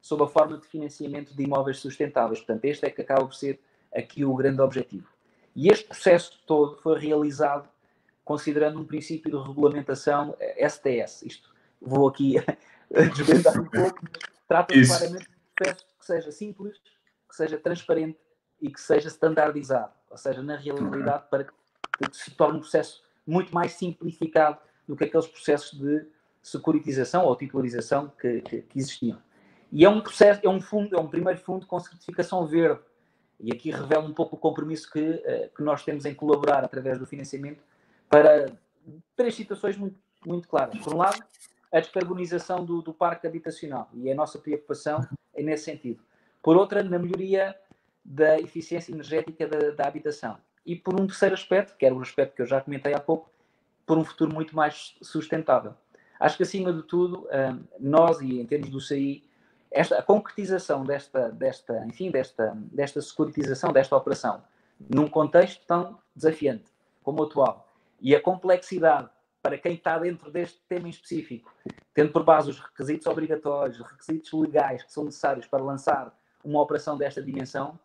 sob 0.00 0.24
a 0.24 0.26
forma 0.26 0.56
de 0.56 0.66
financiamento 0.66 1.34
de 1.34 1.42
imóveis 1.42 1.78
sustentáveis. 1.78 2.38
Portanto, 2.38 2.64
este 2.64 2.86
é 2.86 2.90
que 2.90 3.02
acaba 3.02 3.24
por 3.26 3.34
ser 3.34 3.60
aqui 3.94 4.24
o 4.24 4.34
grande 4.34 4.60
objetivo. 4.62 5.08
E 5.54 5.68
este 5.68 5.86
processo 5.86 6.40
todo 6.46 6.76
foi 6.76 6.98
realizado 6.98 7.68
considerando 8.30 8.78
um 8.78 8.84
princípio 8.84 9.28
de 9.28 9.48
regulamentação 9.48 10.36
STS. 10.56 11.22
Isto 11.26 11.50
vou 11.82 12.06
aqui 12.06 12.36
desvendar 13.16 13.60
um 13.60 13.64
pouco, 13.64 13.98
trata-se 14.46 14.86
claramente 14.86 15.24
de 15.24 15.30
um 15.30 15.54
processo 15.56 15.86
que 15.98 16.06
seja 16.06 16.30
simples, 16.30 16.80
que 17.28 17.34
seja 17.34 17.58
transparente 17.58 18.20
e 18.62 18.70
que 18.70 18.80
seja 18.80 19.08
standardizado. 19.08 19.90
Ou 20.08 20.16
seja, 20.16 20.44
na 20.44 20.54
realidade, 20.54 21.24
para 21.28 21.42
que 21.42 21.52
se 22.12 22.30
torne 22.30 22.58
um 22.58 22.60
processo 22.60 23.02
muito 23.26 23.52
mais 23.52 23.72
simplificado 23.72 24.58
do 24.86 24.94
que 24.94 25.02
aqueles 25.02 25.26
processos 25.26 25.76
de 25.76 26.06
securitização 26.40 27.24
ou 27.24 27.34
titularização 27.34 28.12
que, 28.16 28.42
que, 28.42 28.62
que 28.62 28.78
existiam. 28.78 29.20
E 29.72 29.84
é 29.84 29.88
um 29.88 30.00
processo, 30.00 30.40
é 30.44 30.48
um 30.48 30.60
fundo, 30.60 30.94
é 30.94 31.00
um 31.00 31.08
primeiro 31.08 31.40
fundo 31.40 31.66
com 31.66 31.80
certificação 31.80 32.46
verde. 32.46 32.80
E 33.40 33.50
aqui 33.50 33.72
revela 33.72 34.04
um 34.04 34.14
pouco 34.14 34.36
o 34.36 34.38
compromisso 34.38 34.88
que, 34.88 35.00
uh, 35.00 35.50
que 35.52 35.64
nós 35.64 35.82
temos 35.82 36.04
em 36.04 36.14
colaborar 36.14 36.64
através 36.64 36.96
do 36.96 37.04
financiamento 37.06 37.68
para 38.10 38.52
três 39.16 39.36
situações 39.36 39.76
muito, 39.76 39.96
muito 40.26 40.48
claras. 40.48 40.76
Por 40.80 40.92
um 40.92 40.98
lado, 40.98 41.22
a 41.72 41.78
descarbonização 41.78 42.64
do, 42.64 42.82
do 42.82 42.92
parque 42.92 43.26
habitacional, 43.26 43.88
e 43.94 44.10
a 44.10 44.14
nossa 44.14 44.38
preocupação 44.38 45.00
é 45.32 45.42
nesse 45.42 45.64
sentido. 45.64 46.02
Por 46.42 46.56
outra, 46.56 46.82
na 46.82 46.98
melhoria 46.98 47.56
da 48.04 48.38
eficiência 48.40 48.92
energética 48.92 49.46
da, 49.46 49.70
da 49.70 49.86
habitação. 49.86 50.36
E 50.66 50.74
por 50.74 51.00
um 51.00 51.06
terceiro 51.06 51.34
aspecto, 51.34 51.76
que 51.76 51.86
era 51.86 51.94
o 51.94 52.02
aspecto 52.02 52.34
que 52.34 52.42
eu 52.42 52.46
já 52.46 52.60
comentei 52.60 52.92
há 52.92 53.00
pouco, 53.00 53.30
por 53.86 53.96
um 53.96 54.04
futuro 54.04 54.34
muito 54.34 54.54
mais 54.54 54.96
sustentável. 55.00 55.74
Acho 56.18 56.36
que, 56.36 56.42
acima 56.42 56.72
de 56.72 56.82
tudo, 56.82 57.26
eh, 57.30 57.54
nós, 57.78 58.20
e 58.20 58.40
em 58.40 58.46
termos 58.46 58.68
do 58.68 58.80
CI, 58.80 59.24
esta, 59.70 59.98
a 59.98 60.02
concretização 60.02 60.84
desta, 60.84 61.30
desta, 61.30 61.84
enfim, 61.86 62.10
desta, 62.10 62.52
desta 62.72 63.00
securitização, 63.00 63.72
desta 63.72 63.96
operação, 63.96 64.42
num 64.78 65.08
contexto 65.08 65.64
tão 65.66 65.98
desafiante 66.14 66.64
como 67.02 67.22
o 67.22 67.24
atual, 67.24 67.69
e 68.00 68.14
a 68.14 68.20
complexidade 68.20 69.10
para 69.42 69.56
quem 69.58 69.74
está 69.74 69.98
dentro 69.98 70.30
deste 70.30 70.60
tema 70.68 70.86
em 70.86 70.90
específico, 70.90 71.52
tendo 71.94 72.12
por 72.12 72.24
base 72.24 72.50
os 72.50 72.58
requisitos 72.58 73.06
obrigatórios, 73.06 73.80
os 73.80 73.86
requisitos 73.86 74.32
legais 74.32 74.82
que 74.82 74.92
são 74.92 75.04
necessários 75.04 75.46
para 75.46 75.62
lançar 75.62 76.14
uma 76.44 76.60
operação 76.60 76.96
desta 76.96 77.22
dimensão, 77.22 77.78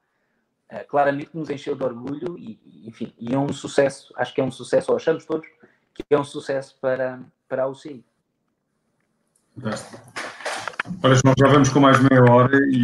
eh, 0.70 0.84
claramente 0.84 1.30
nos 1.34 1.50
encheu 1.50 1.76
de 1.76 1.84
orgulho 1.84 2.38
e, 2.38 2.84
enfim, 2.88 3.14
e 3.18 3.34
é 3.34 3.40
um 3.40 3.54
sucesso, 3.54 4.14
acho 4.18 4.34
que 4.34 4.42
é 4.42 4.44
um 4.44 4.52
sucesso, 4.52 4.92
ou 4.92 4.98
achamos 4.98 5.26
todos 5.26 5.48
que 5.94 6.04
é 6.10 6.20
um 6.20 6.24
sucesso 6.26 6.78
para, 6.82 7.22
para 7.48 7.64
a 7.64 7.68
UCI. 7.68 8.06
Fantástico. 9.56 10.25
Ora, 11.02 11.16
João, 11.16 11.34
já 11.38 11.48
vamos 11.48 11.70
com 11.70 11.80
mais 11.80 12.00
meia 12.00 12.24
hora 12.24 12.58
e, 12.70 12.82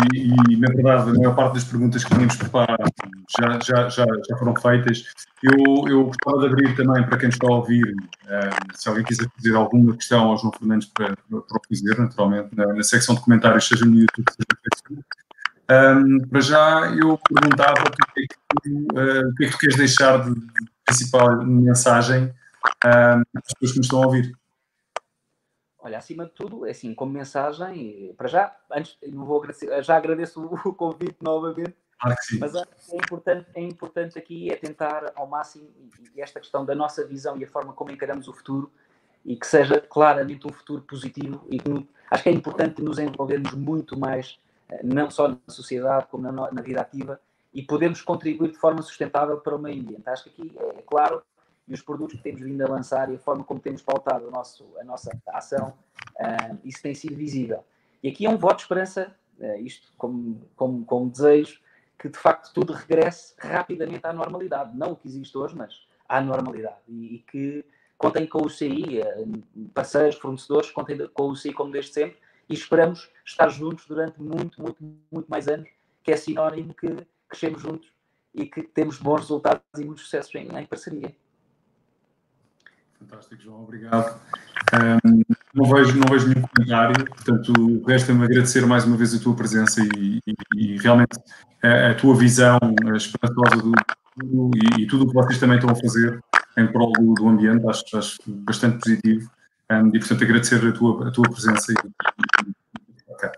e, 0.50 0.58
na 0.58 0.68
verdade, 0.70 1.12
a 1.12 1.14
maior 1.14 1.36
parte 1.36 1.54
das 1.56 1.64
perguntas 1.64 2.04
que 2.04 2.14
tínhamos 2.14 2.36
preparado 2.36 2.92
já, 3.40 3.60
já, 3.60 3.90
já, 3.90 4.06
já 4.28 4.38
foram 4.38 4.56
feitas. 4.56 5.04
Eu, 5.44 5.88
eu 5.88 6.06
gostava 6.06 6.40
de 6.40 6.46
abrir 6.48 6.76
também 6.76 7.04
para 7.06 7.18
quem 7.18 7.30
está 7.30 7.48
a 7.48 7.52
ouvir, 7.52 7.94
eh, 8.28 8.50
se 8.74 8.90
alguém 8.90 9.04
quiser 9.04 9.28
fazer 9.36 9.56
alguma 9.56 9.96
questão 9.96 10.30
ao 10.30 10.38
João 10.38 10.52
Fernandes 10.52 10.88
para, 10.88 11.16
para 11.30 11.40
o 11.40 11.62
fazer, 11.70 12.00
naturalmente, 12.00 12.56
na, 12.56 12.74
na, 12.74 12.84
secção 12.84 13.14
de 13.16 13.22
comentários, 13.22 13.68
seja 13.68 13.86
no 13.86 13.96
YouTube, 13.96 14.26
seja 14.30 14.48
no 14.50 14.60
Facebook. 14.64 15.06
Um, 15.72 16.28
para 16.28 16.42
já, 16.42 16.96
eu 17.00 17.20
perguntava 17.34 17.82
o 17.82 18.14
que, 18.14 18.22
é 18.22 18.26
que, 18.28 18.70
uh, 18.70 19.30
o 19.30 19.36
que 19.36 19.46
é 19.46 19.48
que 19.48 19.54
tu 19.54 19.58
queres 19.60 19.78
deixar 19.78 20.24
de, 20.24 20.34
de 20.34 20.72
principal 20.86 21.46
mensagem 21.46 22.34
um, 22.86 23.22
às 23.38 23.54
pessoas 23.54 23.72
que 23.72 23.78
nos 23.78 23.86
estão 23.86 24.04
a 24.04 24.06
ouvir. 24.08 24.41
Olha, 25.84 25.98
acima 25.98 26.26
de 26.26 26.32
tudo, 26.32 26.65
é 26.65 26.72
assim, 26.72 26.94
como 26.94 27.12
mensagem, 27.12 28.13
para 28.15 28.28
já, 28.28 28.56
antes, 28.72 28.98
não 29.08 29.26
vou 29.26 29.39
agradecer, 29.39 29.84
já 29.84 29.98
agradeço 29.98 30.39
o 30.63 30.74
convite 30.74 31.17
novamente, 31.22 31.76
mas 32.39 32.56
é 32.56 32.96
importante, 32.96 33.48
é 33.54 33.62
importante 33.62 34.17
aqui 34.17 34.52
é 34.52 34.56
tentar 34.56 35.12
ao 35.15 35.28
máximo 35.28 35.67
esta 36.17 36.39
questão 36.39 36.65
da 36.65 36.74
nossa 36.74 37.06
visão 37.06 37.38
e 37.38 37.44
a 37.44 37.48
forma 37.48 37.74
como 37.74 37.91
encaramos 37.91 38.28
o 38.28 38.34
futuro 38.34 38.72
e 39.24 39.36
que 39.36 39.46
seja 39.46 39.80
claramente 39.80 40.48
um 40.48 40.52
futuro 40.52 40.82
positivo 40.82 41.46
e 41.50 41.60
que 41.60 41.88
acho 42.10 42.24
que 42.24 42.30
é 42.30 42.32
importante 42.32 42.82
nos 42.82 42.98
envolvermos 42.98 43.54
muito 43.54 43.98
mais, 43.98 44.39
eh, 44.70 44.82
não 44.84 45.12
só 45.12 45.28
na 45.28 45.38
sociedade 45.48 46.08
como 46.10 46.24
na, 46.24 46.52
na 46.52 46.62
vida 46.62 46.82
ativa 46.82 47.20
e 47.54 47.62
podemos 47.62 48.02
contribuir 48.02 48.52
de 48.52 48.58
forma 48.58 48.82
sustentável 48.82 49.38
para 49.38 49.56
o 49.56 49.60
meio 49.60 49.80
ambiente. 49.82 50.08
Acho 50.08 50.24
que 50.24 50.30
aqui 50.30 50.58
é 50.78 50.82
claro 50.82 51.22
e 51.67 51.74
os 51.74 51.82
produtos 51.82 52.17
que 52.17 52.24
temos 52.24 52.41
vindo 52.41 52.62
a 52.62 52.67
lançar 52.67 53.12
e 53.12 53.15
a 53.15 53.19
forma 53.19 53.43
como 53.43 53.60
temos 53.60 53.82
pautado 53.82 54.28
o 54.28 54.32
nosso, 54.32 54.67
a 54.80 54.84
nossa 54.84 55.12
ação, 55.28 55.74
uh, 56.19 56.58
isso 56.63 56.82
tem 56.82 56.93
sido 56.93 57.15
visível. 57.15 57.63
E 58.04 58.10
aqui 58.10 58.26
é 58.26 58.30
um 58.30 58.38
voto 58.38 58.58
de 58.58 58.62
esperança, 58.63 59.15
uh, 59.39 59.56
isto 59.60 59.91
como, 59.97 60.41
como, 60.56 60.86
como 60.86 61.10
desejo, 61.10 61.60
que 61.97 62.10
de 62.10 62.17
facto 62.17 62.52
tudo 62.54 62.74
regresse 62.74 63.34
rapidamente 63.38 64.06
à 64.06 64.12
normalidade. 64.12 64.76
Não 64.76 64.93
o 64.93 64.95
que 64.95 65.08
existe 65.08 65.38
hoje, 65.38 65.56
mas 65.56 65.88
à 66.10 66.19
normalidade. 66.19 66.78
E, 66.88 67.15
e 67.15 67.19
que 67.19 67.65
contem 67.97 68.26
com 68.26 68.43
o 68.43 68.50
CI, 68.50 69.00
uh, 69.00 69.04
eh, 69.04 69.26
parceiros, 69.74 70.15
fornecedores, 70.15 70.71
contem 70.71 70.97
com 71.13 71.30
o 71.30 71.36
CI 71.36 71.54
como 71.54 71.71
desde 71.71 71.93
sempre 71.93 72.17
e 72.50 72.54
esperamos 72.54 73.10
estar 73.24 73.47
juntos 73.50 73.86
durante 73.86 74.21
muito, 74.21 74.62
muito, 74.62 74.84
muito 75.12 75.30
mais 75.30 75.47
anos, 75.47 75.69
que 76.04 76.12
é 76.12 76.17
sinónimo 76.17 76.74
que 76.74 77.08
crescemos 77.30 77.62
juntos 77.62 77.93
e 78.34 78.45
que 78.45 78.63
temos 78.63 78.97
bons 78.97 79.21
resultados 79.21 79.62
e 79.78 79.86
muitos 79.86 80.04
sucessos 80.04 80.34
em, 80.36 80.47
em 80.47 80.65
parceria. 80.65 81.15
Fantástico, 83.02 83.42
João, 83.42 83.64
obrigado. 83.64 84.22
Um, 84.74 85.24
não, 85.56 85.70
vejo, 85.70 85.98
não 85.98 86.08
vejo 86.08 86.28
nenhum 86.30 86.48
comentário, 86.48 87.06
portanto, 87.06 87.84
resta-me 87.88 88.24
agradecer 88.24 88.66
mais 88.66 88.86
uma 88.86 88.96
vez 88.96 89.16
a 89.16 89.20
tua 89.20 89.36
presença 89.36 89.82
e, 89.82 90.20
e, 90.28 90.36
e 90.56 90.78
realmente 90.78 91.20
a, 91.64 91.90
a, 91.90 91.96
tua 91.96 92.16
visão 92.16 92.60
a 92.62 92.96
esperançosa 92.96 93.62
do, 93.64 93.72
do 94.24 94.52
e, 94.56 94.84
e, 94.84 94.88
tudo 94.88 95.06
o 95.06 95.08
que 95.08 95.14
vocês 95.16 95.40
também 95.40 95.58
estão 95.58 95.72
a 95.72 95.76
fazer 95.76 96.24
em 96.58 96.72
prol 96.72 96.92
do, 96.94 97.16
do 97.16 97.28
ambiente, 97.28 97.68
acho, 97.68 97.98
acho 97.98 98.20
bastante 98.28 98.78
positivo. 98.80 99.32
Um, 99.72 99.88
e, 99.88 100.00
portanto, 100.00 100.24
agradecer 100.24 100.68
a 100.68 100.72
tua, 100.72 101.08
a 101.08 101.12
tua 101.12 101.30
presença. 101.30 101.74
okay. 103.08 103.30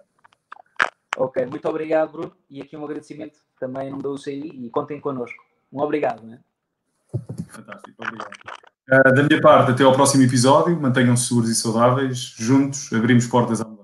ok, 1.16 1.46
muito 1.46 1.70
obrigado, 1.70 2.12
Bruno. 2.12 2.34
E 2.50 2.62
aqui 2.62 2.76
um 2.76 2.84
agradecimento 2.84 3.40
também 3.58 3.90
no 3.90 4.02
da 4.02 4.10
UCI 4.10 4.66
e 4.66 4.70
contem 4.70 5.00
connosco. 5.00 5.42
Um 5.72 5.80
obrigado. 5.80 6.22
Né? 6.24 6.40
Fantástico, 7.48 8.04
obrigado. 8.04 8.63
Uh, 8.90 9.14
da 9.14 9.24
minha 9.24 9.40
parte, 9.42 9.72
até 9.72 9.84
ao 9.84 9.94
próximo 9.94 10.24
episódio. 10.24 10.80
Mantenham-se 10.80 11.28
seguros 11.28 11.50
e 11.50 11.56
saudáveis. 11.56 12.34
Juntos 12.38 12.92
abrimos 12.92 13.28
portas 13.28 13.62
à 13.62 13.66
mudança. 13.66 13.83